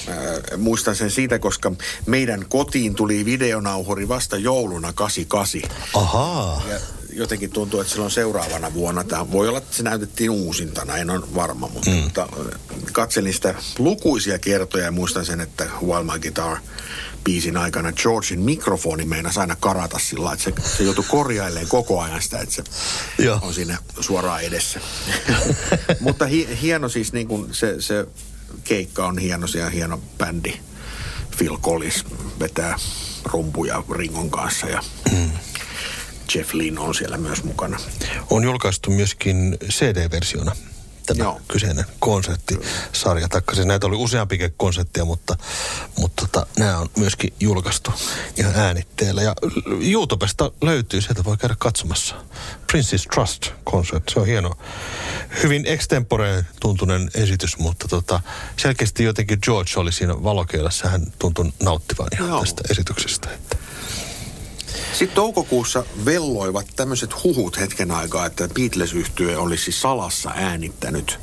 [0.09, 1.73] äh, muistan sen siitä, koska
[2.07, 5.71] meidän kotiin tuli videonauhuri vasta jouluna 88.
[5.95, 6.63] Ahaa.
[6.69, 6.81] Ja
[7.13, 11.35] jotenkin tuntuu, että silloin seuraavana vuonna, tämä voi olla, että se näytettiin uusintana, en ole
[11.35, 11.97] varma, mutta, mm.
[11.97, 12.29] mutta
[12.93, 16.57] katselin sitä lukuisia kertoja ja muistan sen, että While My Guitar
[17.27, 22.23] biisin aikana Georgein mikrofoni meinasi aina karata sillä että se, se joutui korjailemaan koko ajan
[22.23, 22.65] sitä, että se
[23.19, 23.39] Joo.
[23.43, 24.81] on siinä suoraan edessä.
[26.01, 28.07] Mutta hi, hieno siis niin kuin se, se
[28.65, 30.53] keikka on hieno, siellä hieno bändi.
[31.39, 32.05] Phil Collins
[32.41, 32.79] vetää
[33.25, 34.81] rumpuja Ringon kanssa ja
[35.12, 35.31] Mm.
[36.35, 37.79] Jeff Lynne on siellä myös mukana.
[38.31, 40.57] On julkaistu myöskin CD-versiona
[41.07, 41.40] tämä Joo.
[41.49, 43.29] Kyseinen konserttisarja.
[43.29, 45.37] Taikka siis näitä oli useampikin konsertteja, mutta,
[45.99, 47.92] mutta tota, nämä on myöskin julkaistu
[48.37, 49.23] ihan äänitteellä.
[49.23, 49.35] Ja
[49.81, 52.14] YouTubesta löytyy, sieltä voi käydä katsomassa.
[52.66, 54.51] Princess Trust Concert, se on hieno.
[55.42, 58.21] Hyvin extempore tuntunen esitys, mutta tota,
[58.57, 60.88] selkeästi jotenkin George oli siinä valokeilassa.
[60.88, 62.40] Hän tuntui nauttivan ihan Joo.
[62.40, 63.31] tästä esityksestä.
[63.31, 63.66] Että.
[64.93, 71.19] Sitten toukokuussa velloivat tämmöiset huhut hetken aikaa, että beatles yhtye olisi salassa äänittänyt,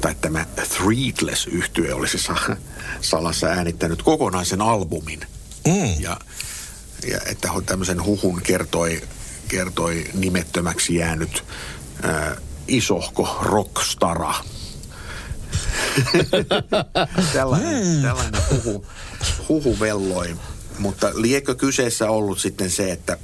[0.00, 2.56] tai tämä threadless yhtye olisi sa-
[3.00, 5.20] salassa äänittänyt kokonaisen albumin.
[5.66, 6.00] Mm.
[6.00, 6.16] Ja,
[7.10, 9.02] ja että tämmöisen huhun kertoi,
[9.48, 11.44] kertoi nimettömäksi jäänyt
[12.02, 12.36] ää,
[12.68, 14.34] isohko rockstara.
[17.32, 18.86] tällainen, tällainen huhu,
[19.48, 20.36] huhu velloi.
[20.78, 23.18] Mutta liekö kyseessä ollut sitten se, että,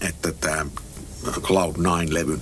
[0.00, 0.66] että tämä
[1.26, 2.40] Cloud9-levyn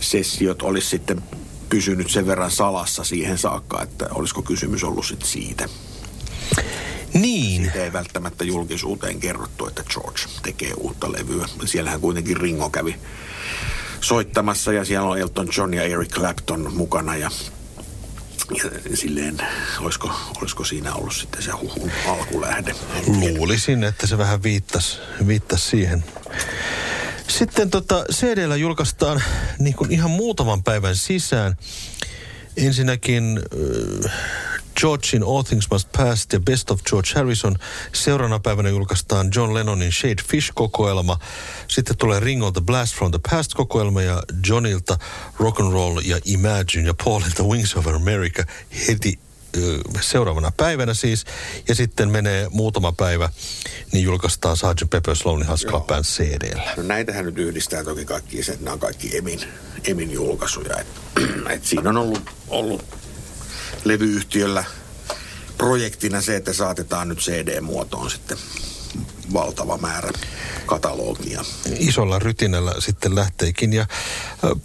[0.00, 1.22] sessiot olisi sitten
[1.68, 5.68] pysynyt sen verran salassa siihen saakka, että olisiko kysymys ollut sitten siitä.
[7.14, 7.62] Niin.
[7.62, 11.48] Siitä ei välttämättä julkisuuteen kerrottu, että George tekee uutta levyä.
[11.64, 12.96] Siellähän kuitenkin Ringo kävi
[14.00, 17.30] soittamassa ja siellä on Elton John ja Eric Clapton mukana ja
[18.90, 19.38] ja silleen,
[19.80, 22.74] olisiko, olisiko siinä ollut sitten se huhun alkulähde.
[23.06, 26.04] Luulisin, että se vähän viittasi, viittasi siihen.
[27.28, 29.22] Sitten tota CD-llä julkaistaan
[29.58, 31.56] niin kuin ihan muutaman päivän sisään.
[32.56, 33.40] Ensinnäkin
[34.04, 34.12] äh,
[34.80, 37.56] Georgein All Things Must Pass ja Best of George Harrison.
[37.92, 41.18] Seuraavana päivänä julkaistaan John Lennonin Shade Fish-kokoelma.
[41.68, 44.98] Sitten tulee Ringolta Blast from the Past-kokoelma ja Johnilta
[45.38, 48.44] Rock and Roll ja Imagine ja Paulilta Wings of America
[48.88, 49.18] heti
[50.00, 51.24] seuraavana päivänä siis.
[51.68, 53.28] Ja sitten menee muutama päivä,
[53.92, 54.82] niin julkaistaan Sgt.
[54.82, 56.74] Pepper's Lonely Hearts Club Band CD-llä.
[56.76, 59.40] No näitähän nyt yhdistää toki kaikki se, että nämä on kaikki Emin,
[59.84, 60.76] Emin julkaisuja.
[60.76, 60.86] Et,
[61.54, 62.84] et siinä on ollut, ollut
[63.88, 64.64] levyyhtiöllä
[65.58, 68.38] projektina se, että saatetaan nyt CD-muotoon sitten
[69.32, 70.10] valtava määrä
[70.66, 71.44] katalogia.
[71.78, 73.72] Isolla rytinällä sitten lähteekin.
[73.72, 73.86] Ja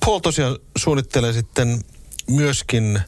[0.06, 1.84] Paul tosiaan suunnittelee sitten
[2.28, 3.02] myöskin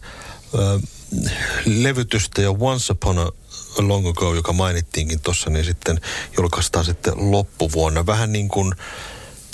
[1.66, 3.32] levytystä ja Once Upon a
[3.78, 6.02] Long Ago, joka mainittiinkin tuossa, niin sitten
[6.38, 8.06] julkaistaan sitten loppuvuonna.
[8.06, 8.74] Vähän niin kuin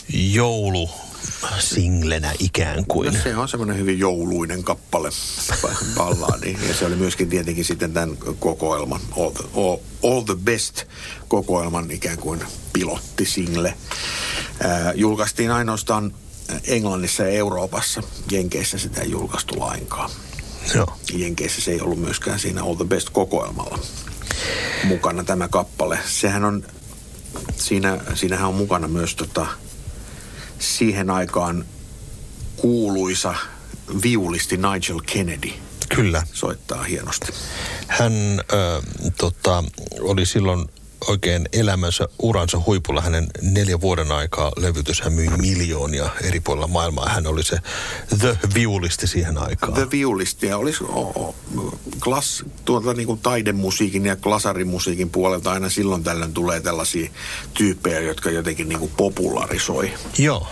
[0.09, 0.89] joulu
[1.59, 3.13] singlenä ikään kuin.
[3.13, 5.09] No se on semmoinen hyvin jouluinen kappale
[5.97, 6.55] ballaadi.
[6.67, 10.83] Ja se oli myöskin tietenkin sitten tämän kokoelman, All the, all, all the Best
[11.27, 12.39] kokoelman ikään kuin
[12.73, 13.73] pilottisingle.
[14.65, 16.13] Äh, julkaistiin ainoastaan
[16.67, 18.03] Englannissa ja Euroopassa.
[18.31, 20.09] Jenkeissä sitä ei julkaistu lainkaan.
[20.75, 20.97] Joo.
[21.13, 23.79] Jenkeissä se ei ollut myöskään siinä All the Best kokoelmalla
[24.83, 25.99] mukana tämä kappale.
[26.05, 26.63] Sehän on,
[27.57, 29.47] siinä, siinähän on mukana myös tota,
[30.59, 31.65] siihen aikaan
[32.55, 33.35] kuuluisa
[34.03, 35.51] viulisti Nigel Kennedy.
[35.95, 36.23] Kyllä.
[36.33, 37.33] Soittaa hienosti.
[37.87, 38.83] Hän äh,
[39.17, 39.63] tota,
[40.01, 40.65] oli silloin
[41.07, 43.01] oikein elämänsä, uransa huipulla.
[43.01, 47.09] Hänen neljä vuoden aikaa levytys hän myi miljoonia eri puolilla maailmaa.
[47.09, 47.57] Hän oli se
[48.19, 49.73] The Viulisti siihen aikaan.
[49.73, 51.35] The Viulisti ja olisi oh, oh,
[52.03, 57.09] klass, tuota, niin kuin taidemusiikin ja klasarimusiikin puolelta aina silloin tällöin tulee tällaisia
[57.53, 59.93] tyyppejä, jotka jotenkin niin kuin popularisoi.
[60.17, 60.47] Joo.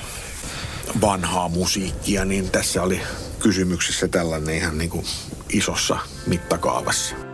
[1.01, 3.01] Vanhaa musiikkia, niin tässä oli
[3.39, 5.05] kysymyksessä tällainen ihan niin kuin
[5.49, 7.26] isossa mittakaavassa.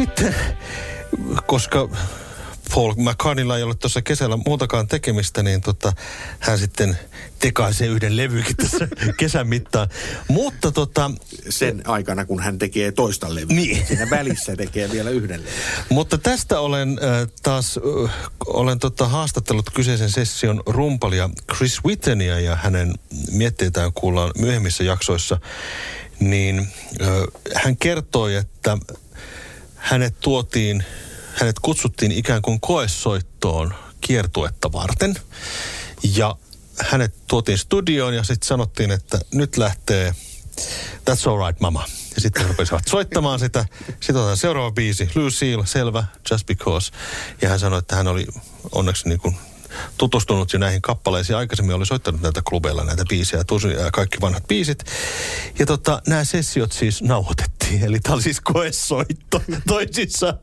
[0.00, 0.34] Sitten,
[1.46, 1.88] koska
[2.74, 5.92] Paul McCartneylla ei ole tuossa kesällä muutakaan tekemistä, niin tota,
[6.40, 6.98] hän sitten
[7.38, 9.88] tekaisee yhden levykin tässä kesän mittaan.
[10.28, 11.10] Mutta tota...
[11.48, 13.56] Sen aikana, kun hän tekee toista levyä.
[13.56, 13.86] Niin.
[13.86, 15.54] Siinä välissä tekee vielä yhden levyn.
[15.88, 18.10] Mutta tästä olen äh, taas, äh,
[18.46, 22.94] olen tota haastattelut kyseisen session rumpalia Chris Whittenia ja hänen
[23.32, 25.40] mietteitään kuullaan myöhemmissä jaksoissa.
[26.20, 27.08] Niin äh,
[27.54, 28.78] hän kertoi, että
[29.80, 30.84] hänet tuotiin,
[31.34, 35.14] hänet kutsuttiin ikään kuin koessoittoon kiertuetta varten.
[36.16, 36.36] Ja
[36.78, 40.14] hänet tuotiin studioon ja sitten sanottiin, että nyt lähtee
[41.10, 41.84] That's all right, mama.
[42.14, 43.66] Ja sitten rupesivat soittamaan sitä.
[43.86, 45.10] Sitten otetaan seuraava biisi.
[45.14, 46.92] Lucille, selvä, Just Because.
[47.42, 48.26] Ja hän sanoi, että hän oli
[48.72, 49.36] onneksi niin kuin
[49.98, 51.36] tutustunut jo näihin kappaleisiin.
[51.36, 53.44] Aikaisemmin oli soittanut näitä klubeilla näitä biisejä,
[53.84, 54.84] ja kaikki vanhat biisit.
[55.58, 57.59] Ja tota, nämä sessiot siis nauhoitettiin.
[57.86, 60.38] Eli tämä oli siis koesoitto toisissaan.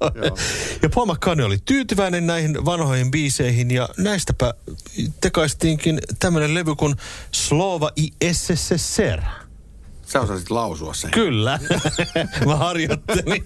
[0.81, 4.53] ja Paul McCartney oli tyytyväinen näihin vanhoihin biiseihin ja näistäpä
[5.21, 6.95] tekaistiinkin tämmöinen levy kuin
[7.31, 9.46] Slova i SSSR.
[10.07, 11.11] Sä osasit lausua sen.
[11.11, 11.59] Kyllä.
[12.45, 13.43] Mä harjoittelin.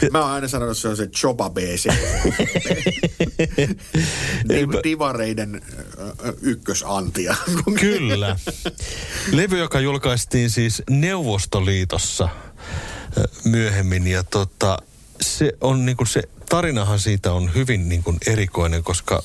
[0.12, 1.92] Mä oon aina sanonut, että se on se Choba BC.
[4.84, 5.62] Divareiden
[6.40, 7.36] ykkösantia.
[7.80, 8.36] Kyllä.
[9.32, 12.28] Levy, joka julkaistiin siis Neuvostoliitossa
[13.44, 14.06] myöhemmin.
[14.06, 14.78] Ja tota,
[15.20, 19.22] se on niinku se tarinahan siitä on hyvin niinku erikoinen, koska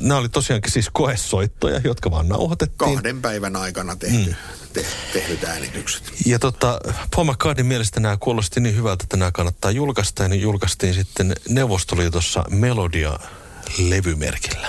[0.00, 2.94] nämä oli tosiaankin siis koesoittoja, jotka vaan nauhoitettiin.
[2.94, 4.34] Kahden päivän aikana tehty, mm.
[4.72, 6.12] te, tehdyt äänitykset.
[6.26, 6.80] Ja tota,
[7.16, 10.22] Paul McCartneyn mielestä nämä kuulosti niin hyvältä, että nämä kannattaa julkaista.
[10.22, 14.68] Ja niin julkaistiin sitten Neuvostoliitossa Melodia-levymerkillä.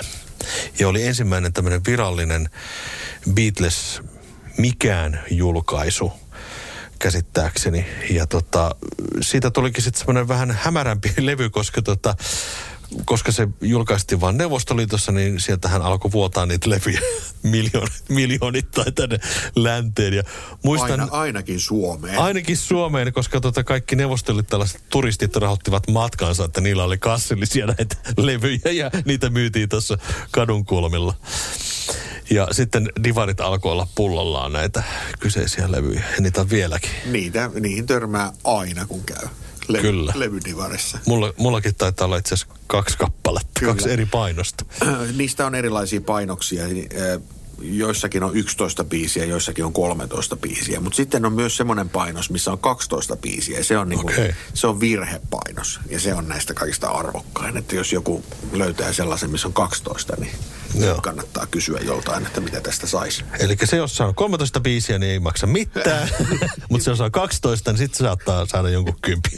[0.80, 2.50] Ja oli ensimmäinen tämmöinen virallinen
[3.34, 4.02] Beatles
[4.58, 6.14] mikään julkaisu
[7.00, 7.86] käsittääkseni.
[8.10, 8.76] Ja tota,
[9.22, 12.16] siitä tulikin sitten semmoinen vähän hämärämpi levy, koska tota,
[13.06, 17.01] koska se julkaistiin vain Neuvostoliitossa, niin sieltähän alkoi vuotaa niitä levyjä
[17.43, 19.19] miljoon, miljoonittain tänne
[19.56, 20.13] länteen.
[20.13, 20.23] Ja
[20.63, 22.19] muistan, Aina, ainakin Suomeen.
[22.19, 28.71] Ainakin Suomeen, koska tota kaikki neuvostoliittolaiset turistit rahoittivat matkansa, että niillä oli kassillisia näitä levyjä
[28.71, 29.97] ja niitä myytiin tuossa
[30.32, 31.13] kadun kulmilla.
[32.30, 34.84] Ja sitten divarit alkoi olla pullollaan näitä
[35.19, 36.91] kyseisiä levyjä, niitä on vieläkin.
[37.06, 39.27] Niitä, niihin törmää aina kun käy
[39.74, 40.14] le- Kyllä.
[40.16, 41.00] levydivarissa.
[41.06, 43.74] Mulla, mullakin taitaa olla itse asiassa kaksi kappaletta, Kyllä.
[43.74, 44.66] kaksi eri painosta.
[45.18, 46.66] Niistä on erilaisia painoksia.
[46.66, 47.22] Eli, äh,
[47.64, 50.80] Joissakin on 11 biisiä, joissakin on 13 biisiä.
[50.80, 53.64] Mutta sitten on myös semmoinen painos, missä on 12 biisiä.
[53.64, 54.34] Se on, niinku, Okei.
[54.54, 55.80] se on virhepainos.
[55.90, 57.58] Ja se on näistä kaikista arvokkain.
[57.58, 60.32] Että jos joku löytää sellaisen, missä on 12, niin
[60.76, 61.02] Joo.
[61.02, 63.24] kannattaa kysyä joltain, että mitä tästä saisi.
[63.40, 66.10] Eli se, jos on 13 biisiä, niin ei maksa mitään.
[66.70, 69.30] Mutta jos on 12, niin sitten se saattaa saada jonkun kympi.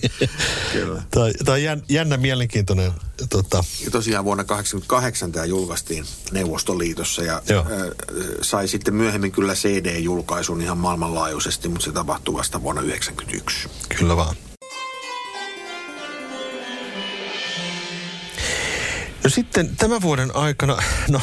[0.74, 1.04] Kyllä.
[1.46, 2.92] Tämä on jän, jännä, mielenkiintoinen
[3.30, 7.66] tota, Ja tosiaan vuonna 1988 tämä julkaistiin Neuvostoliitossa ja Joo.
[8.42, 13.70] sai sitten myöhemmin kyllä CD-julkaisun ihan maailmanlaajuisesti, mutta se tapahtui vasta vuonna 1991.
[13.98, 14.36] Kyllä vaan.
[19.24, 20.78] No sitten tämän vuoden aikana,
[21.10, 21.22] no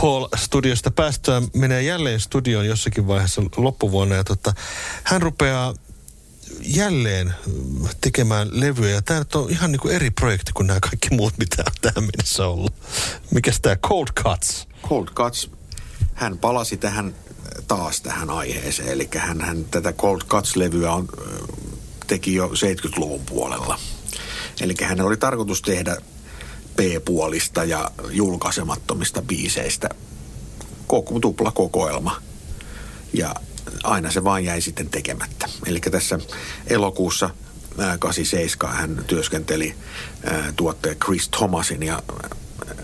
[0.00, 4.54] Paul studiosta päästöä menee jälleen studioon jossakin vaiheessa loppuvuonna ja tota,
[5.04, 5.74] hän rupeaa
[6.60, 7.34] jälleen
[8.00, 8.94] tekemään levyjä.
[8.94, 12.10] Ja tämä on ihan niin kuin eri projekti kuin nämä kaikki muut, mitä on tähän
[12.10, 12.74] mennessä ollut.
[13.30, 14.68] Mikäs tämä Cold Cuts?
[14.88, 15.50] Cold Cuts,
[16.14, 17.14] hän palasi tähän
[17.68, 18.88] taas tähän aiheeseen.
[18.88, 21.08] Eli hän, hän tätä Cold Cuts-levyä on,
[22.06, 23.78] teki jo 70-luvun puolella.
[24.60, 25.96] Eli hänellä oli tarkoitus tehdä
[26.76, 29.88] B-puolista ja julkaisemattomista biiseistä
[30.86, 32.22] koko, tuplakokoelma.
[33.12, 33.34] Ja
[33.84, 35.46] aina se vaan jäi sitten tekemättä.
[35.66, 36.18] Eli tässä
[36.66, 37.30] elokuussa
[37.78, 39.74] ää, 87 hän työskenteli
[40.24, 42.02] ää, tuottaja Chris Thomasin ja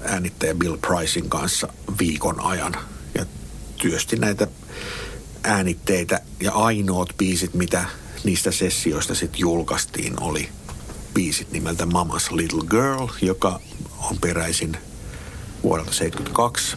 [0.03, 2.77] äänittäjä Bill Pricein kanssa viikon ajan.
[3.15, 3.27] Ja
[3.77, 4.47] työsti näitä
[5.45, 6.21] äänitteitä.
[6.41, 7.85] Ja ainoat biisit, mitä
[8.25, 10.49] niistä sessioista sitten julkaistiin, oli
[11.15, 13.61] biisit nimeltä Mama's Little Girl, joka
[14.11, 14.77] on peräisin
[15.63, 16.77] vuodelta 72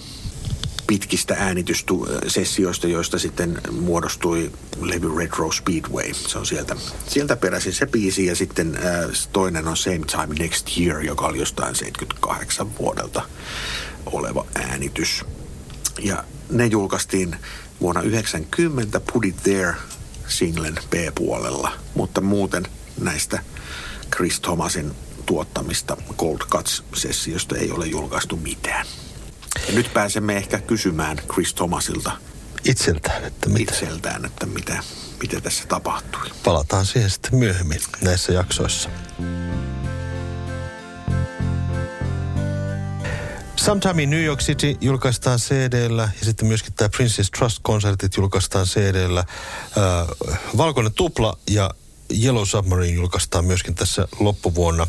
[0.87, 6.13] pitkistä äänityssessioista, joista sitten muodostui levy Retro Speedway.
[6.13, 6.75] Se on sieltä,
[7.07, 11.39] sieltä peräisin se biisi ja sitten äh, toinen on Same Time Next Year, joka oli
[11.39, 13.21] jostain 78 vuodelta
[14.05, 15.25] oleva äänitys.
[15.99, 17.35] Ja ne julkaistiin
[17.81, 19.75] vuonna 90 Put It There
[20.27, 22.67] singlen B-puolella, mutta muuten
[23.01, 23.39] näistä
[24.15, 24.91] Chris Thomasin
[25.25, 28.85] tuottamista Cold Cuts-sessiosta ei ole julkaistu mitään.
[29.67, 32.11] Ja nyt pääsemme ehkä kysymään Chris Thomasilta
[32.65, 33.71] Itseltään, että mitä.
[33.73, 34.83] itseltään, että mitä,
[35.21, 36.29] mitä tässä tapahtui.
[36.43, 38.89] Palataan siihen sitten myöhemmin näissä jaksoissa.
[43.55, 49.19] Sometime in New York City julkaistaan CD-llä ja sitten myöskin tämä Princess Trust-konsertit julkaistaan CD-llä.
[49.19, 50.07] Äh,
[50.57, 51.71] Valkoinen tupla ja
[52.23, 54.87] Yellow Submarine julkaistaan myöskin tässä loppuvuonna.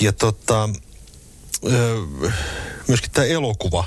[0.00, 0.68] Ja tota,
[2.88, 3.84] myöskin tämä elokuva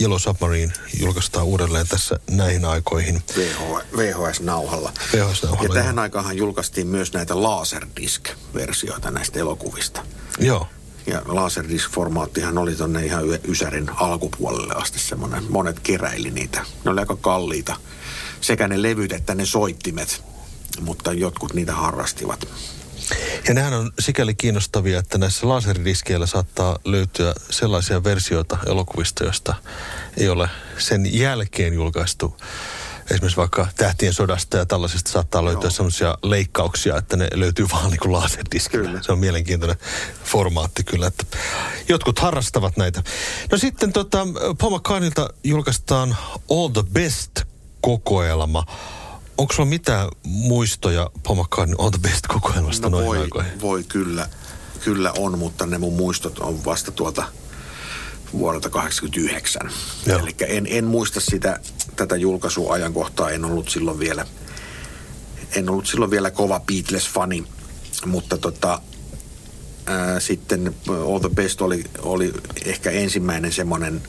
[0.00, 3.22] Yellow Submarine julkaistaan uudelleen tässä näihin aikoihin.
[3.36, 3.60] VH,
[3.96, 4.92] VHS-nauhalla.
[5.12, 10.04] VHS-nauhalla, ja tähän aikaan julkaistiin myös näitä Laserdisc-versioita näistä elokuvista.
[10.38, 10.68] Joo.
[11.06, 15.44] Ja Laserdisc-formaattihan oli tonne ihan Ysärin alkupuolelle asti semmoinen.
[15.48, 16.66] Monet keräili niitä.
[16.84, 17.76] Ne oli aika kalliita.
[18.40, 20.24] Sekä ne levyt että ne soittimet.
[20.80, 22.48] Mutta jotkut niitä harrastivat.
[23.48, 29.54] Ja nehän on sikäli kiinnostavia, että näissä laseridiskeillä saattaa löytyä sellaisia versioita elokuvista, joista
[30.16, 32.36] ei ole sen jälkeen julkaistu.
[33.10, 38.00] Esimerkiksi vaikka Tähtien sodasta ja tällaisista saattaa löytyä sellaisia leikkauksia, että ne löytyy vaan niin
[38.00, 38.88] kuin laserdiskillä.
[38.88, 39.02] Kyllä.
[39.02, 39.76] Se on mielenkiintoinen
[40.24, 41.24] formaatti kyllä, että
[41.88, 43.02] jotkut harrastavat näitä.
[43.52, 44.26] No sitten tota,
[44.58, 46.16] Paul McCartneylta julkaistaan
[46.50, 48.66] All the Best-kokoelma.
[49.38, 53.60] Onko sulla mitään muistoja Paul McCartney All the Best-kokoelmasta No noihin voi, aikoihin?
[53.60, 54.28] voi kyllä,
[54.84, 57.24] kyllä on, mutta ne mun muistot on vasta tuolta
[58.32, 59.70] vuodelta 89.
[60.06, 60.18] Joo.
[60.18, 61.60] Eli en, en muista sitä,
[61.96, 64.26] tätä julkaisuajankohtaa, en ollut silloin vielä,
[65.56, 67.44] en ollut silloin vielä kova Beatles-fani,
[68.06, 68.80] mutta tota,
[69.86, 72.32] ää, sitten All the Best oli, oli
[72.64, 74.02] ehkä ensimmäinen semmoinen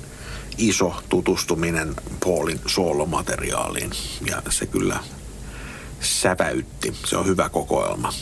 [0.58, 3.92] iso tutustuminen Paulin soolomateriaaliin
[4.30, 5.00] ja se kyllä
[6.02, 6.96] säväytti.
[7.06, 8.14] Se on hyvä kokoelma.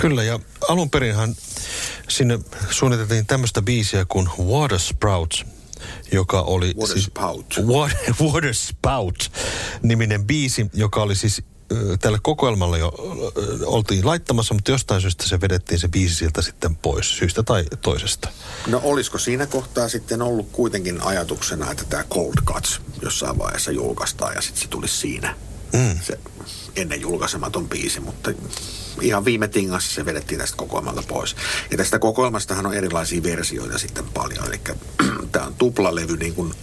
[0.00, 1.34] Kyllä, ja alun perinhan
[2.08, 2.38] sinne
[2.70, 5.44] suunniteltiin tämmöistä biisiä kuin Water Sprouts,
[6.12, 6.74] joka oli...
[6.80, 7.54] Water Spout.
[7.66, 9.32] Water, Water Spout
[9.82, 11.42] niminen biisi, joka oli siis
[12.00, 12.92] tälle kokoelmalle jo
[13.64, 18.28] oltiin laittamassa, mutta jostain syystä se vedettiin se biisi sieltä sitten pois, syystä tai toisesta.
[18.66, 24.34] No olisiko siinä kohtaa sitten ollut kuitenkin ajatuksena, että tämä Cold Cuts jossain vaiheessa julkaistaan
[24.34, 25.34] ja sitten se tulisi siinä.
[25.72, 25.98] Mm.
[26.02, 26.18] Se
[26.76, 28.30] ennen julkaisematon biisi, mutta
[29.00, 31.36] ihan viime tingassa se vedettiin tästä kokoelmalta pois.
[31.70, 34.46] Ja tästä kokoelmastahan on erilaisia versioita sitten paljon.
[34.46, 34.60] Eli
[35.32, 36.54] tämä on tuplalevy niin kuin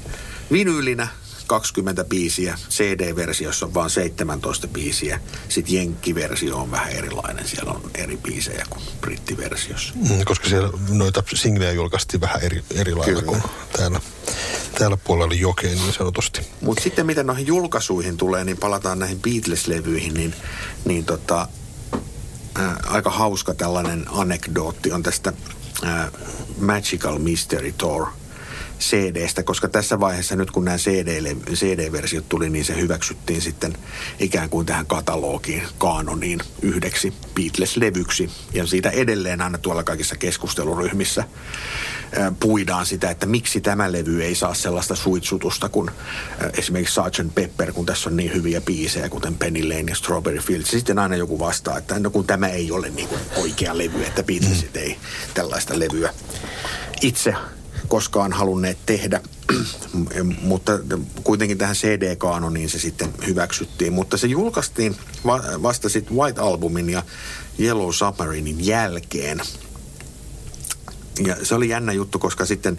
[0.51, 1.07] vinyylinä
[1.47, 5.19] 20 biisiä, CD-versiossa on vain 17 biisiä.
[5.49, 9.93] Sitten Jenkki-versio on vähän erilainen, siellä on eri biisejä kuin brittiversiossa.
[9.95, 13.43] Mm, koska siellä noita singlejä julkaistiin vähän eri, eri lailla kuin
[13.77, 14.01] täällä,
[14.79, 16.41] täällä puolella jokeen niin sanotusti.
[16.61, 20.35] Mutta sitten mitä noihin julkaisuihin tulee, niin palataan näihin Beatles-levyihin, niin,
[20.85, 21.47] niin tota,
[22.55, 25.33] ää, aika hauska tällainen anekdootti on tästä
[25.83, 26.11] ää,
[26.57, 28.07] Magical Mystery Tour
[28.79, 33.77] CDstä, koska tässä vaiheessa nyt kun nämä CD, CD-versiot tuli, niin se hyväksyttiin sitten
[34.19, 38.29] ikään kuin tähän katalogiin, kaanoniin yhdeksi Beatles-levyksi.
[38.53, 41.23] Ja siitä edelleen aina tuolla kaikissa keskusteluryhmissä
[42.39, 45.91] puidaan sitä, että miksi tämä levy ei saa sellaista suitsutusta kuin
[46.57, 47.35] esimerkiksi Sgt.
[47.35, 50.71] Pepper, kun tässä on niin hyviä biisejä, kuten Penny Lane ja Strawberry Fields.
[50.71, 54.23] Sitten aina joku vastaa, että no kun tämä ei ole niin kuin oikea levy, että
[54.23, 54.97] Beatlesit ei
[55.33, 56.13] tällaista levyä
[57.01, 57.33] itse
[57.87, 59.21] koskaan halunneet tehdä,
[60.41, 60.71] mutta
[61.23, 63.93] kuitenkin tähän CD-kaanoniin se sitten hyväksyttiin.
[63.93, 67.03] Mutta se julkaistiin va- vasta sitten White Albumin ja
[67.59, 69.41] Yellow Submarinin jälkeen.
[71.25, 72.77] Ja se oli jännä juttu, koska sitten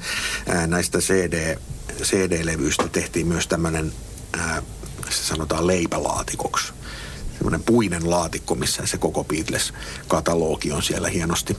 [0.67, 1.59] näistä CD,
[2.03, 3.93] CD-levyistä tehtiin myös tämmöinen,
[5.11, 6.73] se sanotaan leipälaatikoksi.
[7.33, 11.57] Semmoinen puinen laatikko, missä se koko Beatles-katalogi on siellä hienosti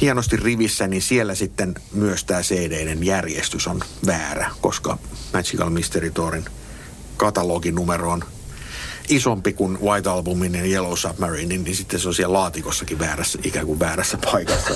[0.00, 4.98] hienosti rivissä, niin siellä sitten myös tämä CD-den järjestys on väärä, koska
[5.32, 6.44] Magical Mystery Tourin
[7.16, 8.24] kataloginumero on
[9.08, 13.66] isompi kuin White Albumin ja Yellow Submarine, niin sitten se on siellä laatikossakin väärässä, ikään
[13.66, 14.74] kuin väärässä paikassa.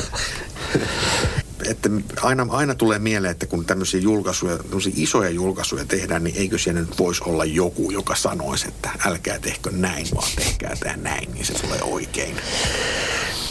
[1.71, 1.91] että
[2.23, 6.81] aina, aina tulee mieleen, että kun tämmöisiä julkaisuja, tämmöisiä isoja julkaisuja tehdään, niin eikö siellä
[6.81, 11.45] nyt voisi olla joku, joka sanoisi, että älkää tehkö näin, vaan tehkää tämä näin, niin
[11.45, 12.37] se tulee oikein.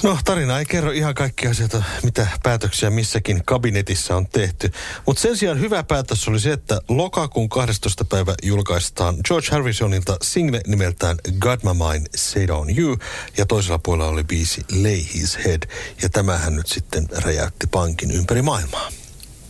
[0.03, 4.71] No tarina ei kerro ihan kaikkia asioita, mitä päätöksiä missäkin kabinetissa on tehty.
[5.05, 8.05] Mutta sen sijaan hyvä päätös oli se, että lokakuun 12.
[8.05, 12.97] päivä julkaistaan George Harrisonilta single nimeltään God My Mind Said On You.
[13.37, 15.69] Ja toisella puolella oli biisi Lay His Head.
[16.01, 18.91] Ja tämähän nyt sitten räjäytti pankin ympäri maailmaa.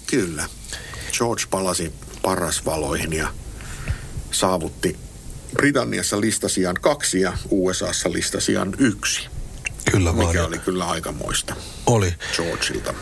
[0.08, 0.46] Kyllä.
[1.18, 3.28] George palasi parasvaloihin ja
[4.32, 4.98] saavutti
[5.54, 9.39] Britanniassa listasijan kaksi ja USAssa listasijan yksi.
[9.92, 10.28] Kyllä vaan.
[10.28, 11.56] Mikä oli kyllä aikamoista
[11.86, 12.14] Oli.
[12.36, 12.94] Georgeilta.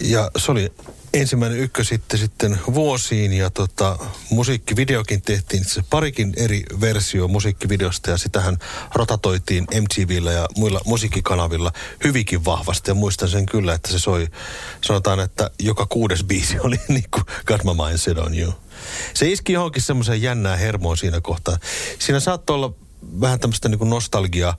[0.00, 0.72] Ja se oli
[1.14, 3.98] ensimmäinen ykkö sitten, sitten vuosiin ja tota,
[4.30, 8.58] musiikkivideokin tehtiin se parikin eri versio musiikkivideosta ja sitähän
[8.94, 11.72] rotatoitiin MTVllä ja muilla musiikkikanavilla
[12.04, 14.28] hyvinkin vahvasti ja muistan sen kyllä, että se soi,
[14.80, 18.54] sanotaan, että joka kuudes biisi oli niin kuin God My Mind Said On You.
[19.14, 21.58] Se iski johonkin semmoisen jännää hermoon siinä kohtaa.
[21.98, 22.72] Siinä saattoi olla
[23.20, 24.54] vähän tämmöistä niin kuin nostalgia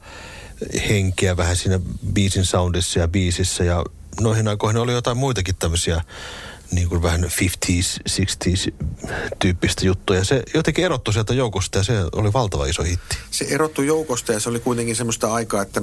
[0.89, 1.79] henkeä vähän siinä
[2.13, 3.83] biisin soundissa ja biisissä ja
[4.21, 6.01] noihin aikoihin oli jotain muitakin tämmöisiä
[6.71, 8.73] niin kuin vähän 50s, 60s
[9.39, 10.23] tyyppistä juttuja.
[10.23, 13.17] Se jotenkin erottui sieltä joukosta ja se oli valtava iso hitti.
[13.31, 15.81] Se erottui joukosta ja se oli kuitenkin semmoista aikaa, että,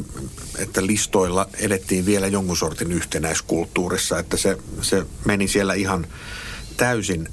[0.58, 6.06] että listoilla edettiin vielä jonkun sortin yhtenäiskulttuurissa, että se, se meni siellä ihan
[6.76, 7.28] täysin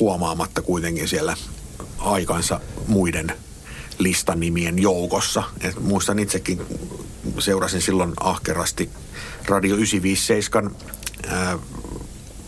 [0.00, 1.36] huomaamatta kuitenkin siellä
[1.98, 3.32] aikansa muiden
[4.02, 5.42] listanimien joukossa.
[5.60, 6.60] Et muistan itsekin,
[7.38, 8.90] seurasin silloin ahkerasti
[9.48, 10.76] Radio 957,
[11.26, 11.58] ää,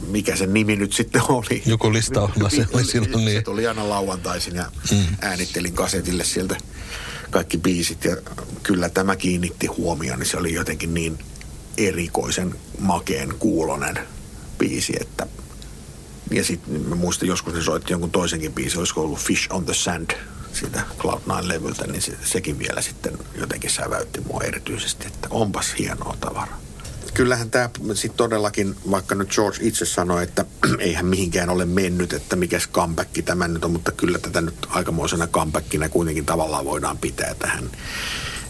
[0.08, 1.62] mikä sen nimi nyt sitten oli.
[1.66, 3.38] Joku listaohjelma se oli silloin niin.
[3.38, 5.16] Se tuli aina lauantaisin ja mm.
[5.20, 6.56] äänittelin kasetille sieltä
[7.30, 8.16] kaikki biisit ja
[8.62, 11.18] kyllä tämä kiinnitti huomioon, niin se oli jotenkin niin
[11.76, 13.98] erikoisen makeen kuulonen
[14.58, 15.26] biisi, että
[16.30, 19.74] ja sitten mä muistan joskus ne soitti jonkun toisenkin biisin, olisiko ollut Fish on the
[19.74, 20.10] Sand
[20.54, 26.60] siitä Cloud9-levyltä, niin se, sekin vielä sitten jotenkin säväytti mua erityisesti, että onpas hienoa tavaraa.
[27.14, 30.44] Kyllähän tämä sitten todellakin, vaikka nyt George itse sanoi, että
[30.78, 35.26] eihän mihinkään ole mennyt, että mikä comeback tämä nyt on, mutta kyllä tätä nyt aikamoisena
[35.26, 37.70] comebackina kuitenkin tavallaan voidaan pitää, että hän,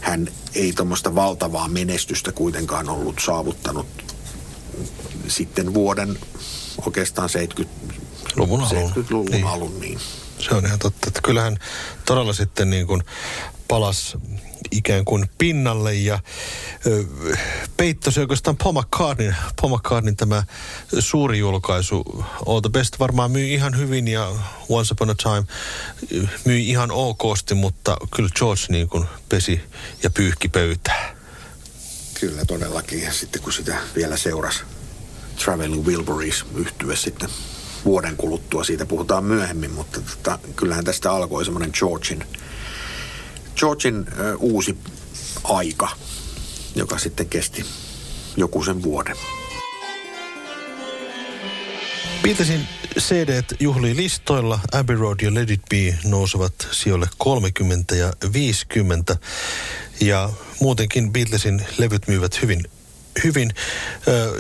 [0.01, 3.87] hän ei tuommoista valtavaa menestystä kuitenkaan ollut saavuttanut
[5.29, 6.19] sitten vuoden
[6.87, 8.91] oikeastaan 70-luvun alun.
[8.91, 9.47] 70-luvun Niin.
[9.47, 9.99] alun niin.
[10.49, 11.57] Se on ihan totta, että kyllähän
[12.07, 13.03] todella sitten niin kuin
[13.69, 14.17] palas
[14.71, 16.19] ikään kuin pinnalle ja
[16.87, 17.05] ö,
[17.77, 20.43] peittosi oikeastaan Paul McCartneyn, Paul McCartneyn tämä
[20.99, 24.33] suuri julkaisu All the Best varmaan myi ihan hyvin ja
[24.69, 25.45] Once Upon a Time
[26.45, 29.61] myi ihan okosti, mutta kyllä George niin kuin pesi
[30.03, 31.17] ja pyyhki pöytää.
[32.21, 33.03] Kyllä todellakin.
[33.03, 34.63] Ja sitten kun sitä vielä seurasi
[35.45, 37.29] Traveling Wilburys yhtyä sitten
[37.85, 42.24] vuoden kuluttua, siitä puhutaan myöhemmin, mutta tota, kyllähän tästä alkoi semmoinen Georgin,
[43.57, 44.78] Georgin ö, uusi
[45.45, 45.89] aika,
[46.74, 47.64] joka sitten kesti
[48.37, 49.16] joku sen vuoden.
[52.22, 52.68] Beatlesin
[52.99, 54.61] cd juhlii listoilla.
[54.72, 59.16] Abbey Road ja Let It Be nousevat sijoille 30 ja 50.
[60.01, 60.30] Ja
[60.61, 62.64] muutenkin Beatlesin levyt myyvät hyvin,
[63.24, 63.51] hyvin.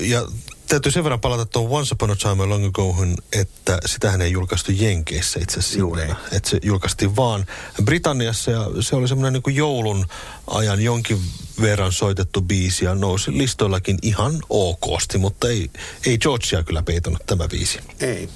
[0.00, 0.28] Ja
[0.74, 4.72] täytyy sen verran palata tuon Once Upon a Time Long Agohun, että sitähän ei julkaistu
[4.72, 6.16] Jenkeissä itse asiassa.
[6.32, 7.46] Että se julkaistiin vaan
[7.84, 10.06] Britanniassa ja se oli semmoinen niin joulun
[10.46, 11.20] ajan jonkin
[11.60, 15.70] verran soitettu biisi ja nousi listoillakin ihan okosti, mutta ei,
[16.06, 17.78] ei Georgia kyllä peitonut tämä biisi.
[18.00, 18.28] Ei.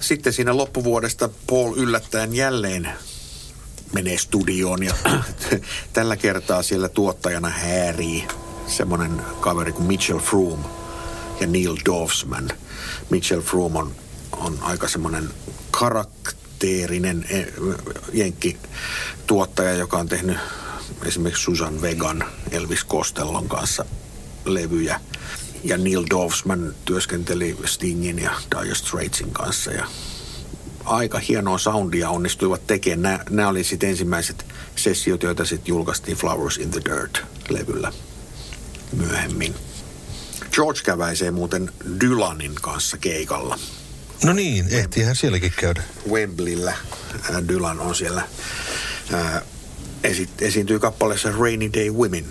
[0.00, 2.88] Sitten siinä loppuvuodesta Paul yllättäen jälleen
[3.92, 4.94] menee studioon ja
[5.92, 8.28] tällä kertaa siellä tuottajana häärii
[8.66, 10.83] semmoinen kaveri kuin Mitchell Froome
[11.40, 12.50] ja Neil Dorfsman.
[13.10, 13.94] Mitchell Froome on,
[14.32, 15.30] on aika semmoinen
[15.70, 17.46] karakteerinen eh,
[18.12, 18.56] jenkki
[19.26, 20.38] tuottaja, joka on tehnyt
[21.06, 23.84] esimerkiksi Susan Vegan Elvis Costellon kanssa
[24.44, 25.00] levyjä.
[25.64, 29.86] Ja Neil Dorfsman työskenteli Stingin ja Dire Straitsin kanssa ja
[30.84, 33.02] aika hienoa soundia onnistuivat tekemään.
[33.02, 37.92] Nämä, nämä oli sitten ensimmäiset sessiot, joita sitten julkaistiin Flowers in the Dirt-levyllä
[38.96, 39.54] myöhemmin.
[40.54, 43.58] George käväisee muuten Dylanin kanssa keikalla.
[44.24, 45.82] No niin, ehtihän sielläkin käydä.
[46.10, 46.74] Wembleyllä
[47.30, 48.28] ää, Dylan on siellä.
[49.12, 49.42] Ää,
[50.04, 52.26] esi- esiintyy kappaleessa Rainy Day Women.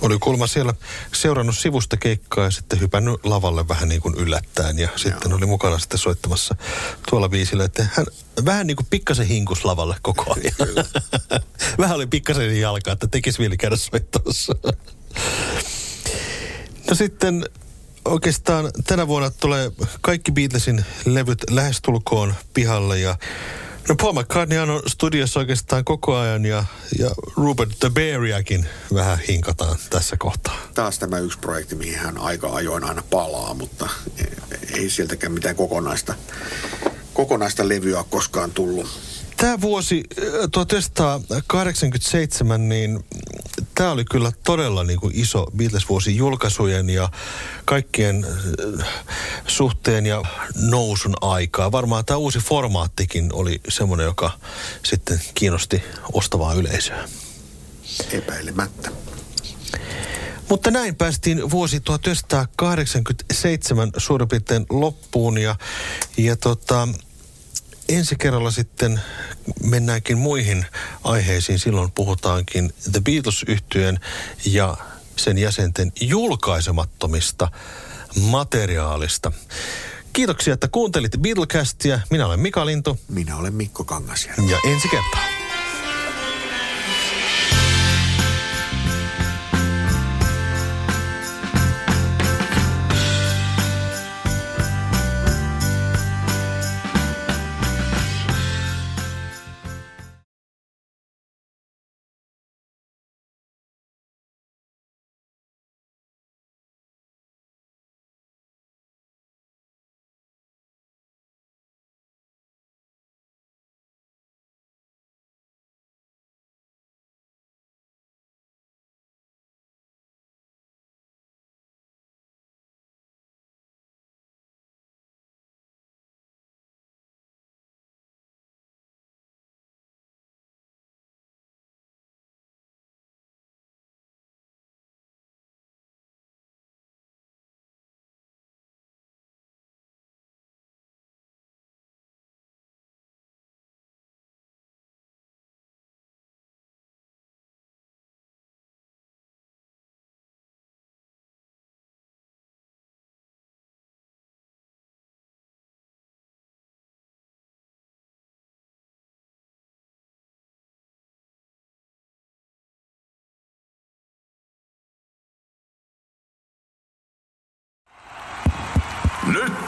[0.00, 0.74] Oli kulma siellä
[1.14, 4.78] seurannut sivusta keikkaa ja sitten hypännyt lavalle vähän niin kuin yllättäen.
[4.78, 6.56] Ja sitten oli mukana sitten soittamassa
[7.10, 8.06] tuolla biisillä, että hän
[8.44, 10.86] vähän niin kuin pikkasen hinkus lavalle koko ajan.
[11.78, 14.54] vähän oli pikkasen jalkaa, että tekisi mieli käydä soittamassa.
[16.88, 17.44] No sitten
[18.04, 19.70] oikeastaan tänä vuonna tulee
[20.00, 23.16] kaikki Beatlesin levyt lähestulkoon pihalle ja
[23.88, 26.64] No Paul McCartney on studiossa oikeastaan koko ajan ja,
[26.98, 30.56] ja Rupert the Beariakin vähän hinkataan tässä kohtaa.
[30.74, 33.88] Taas tämä yksi projekti, mihin hän aika ajoin aina palaa, mutta
[34.72, 36.14] ei sieltäkään mitään kokonaista,
[37.14, 38.86] kokonaista levyä koskaan tullut.
[39.36, 40.04] Tämä vuosi
[40.52, 43.04] 1987, niin
[43.74, 47.08] tämä oli kyllä todella niin kuin iso Beatles-vuosi julkaisujen ja
[47.64, 48.26] kaikkien
[49.46, 50.22] suhteen ja
[50.54, 51.72] nousun aikaa.
[51.72, 54.30] Varmaan tämä uusi formaattikin oli semmoinen, joka
[54.82, 55.82] sitten kiinnosti
[56.12, 57.08] ostavaa yleisöä.
[58.12, 58.90] Epäilemättä.
[60.48, 65.56] Mutta näin päästiin vuosi 1987 suurin piirtein loppuun ja,
[66.16, 66.88] ja tota,
[67.88, 69.00] ensi kerralla sitten
[69.62, 70.66] mennäänkin muihin
[71.04, 71.58] aiheisiin.
[71.58, 74.00] Silloin puhutaankin The beatles yhtyeen
[74.44, 74.76] ja
[75.16, 77.50] sen jäsenten julkaisemattomista
[78.20, 79.32] materiaalista.
[80.12, 82.00] Kiitoksia, että kuuntelit Beatlecastia.
[82.10, 82.98] Minä olen Mika Lintu.
[83.08, 84.50] Minä olen Mikko Kangasjärvi.
[84.50, 85.35] Ja ensi kertaa.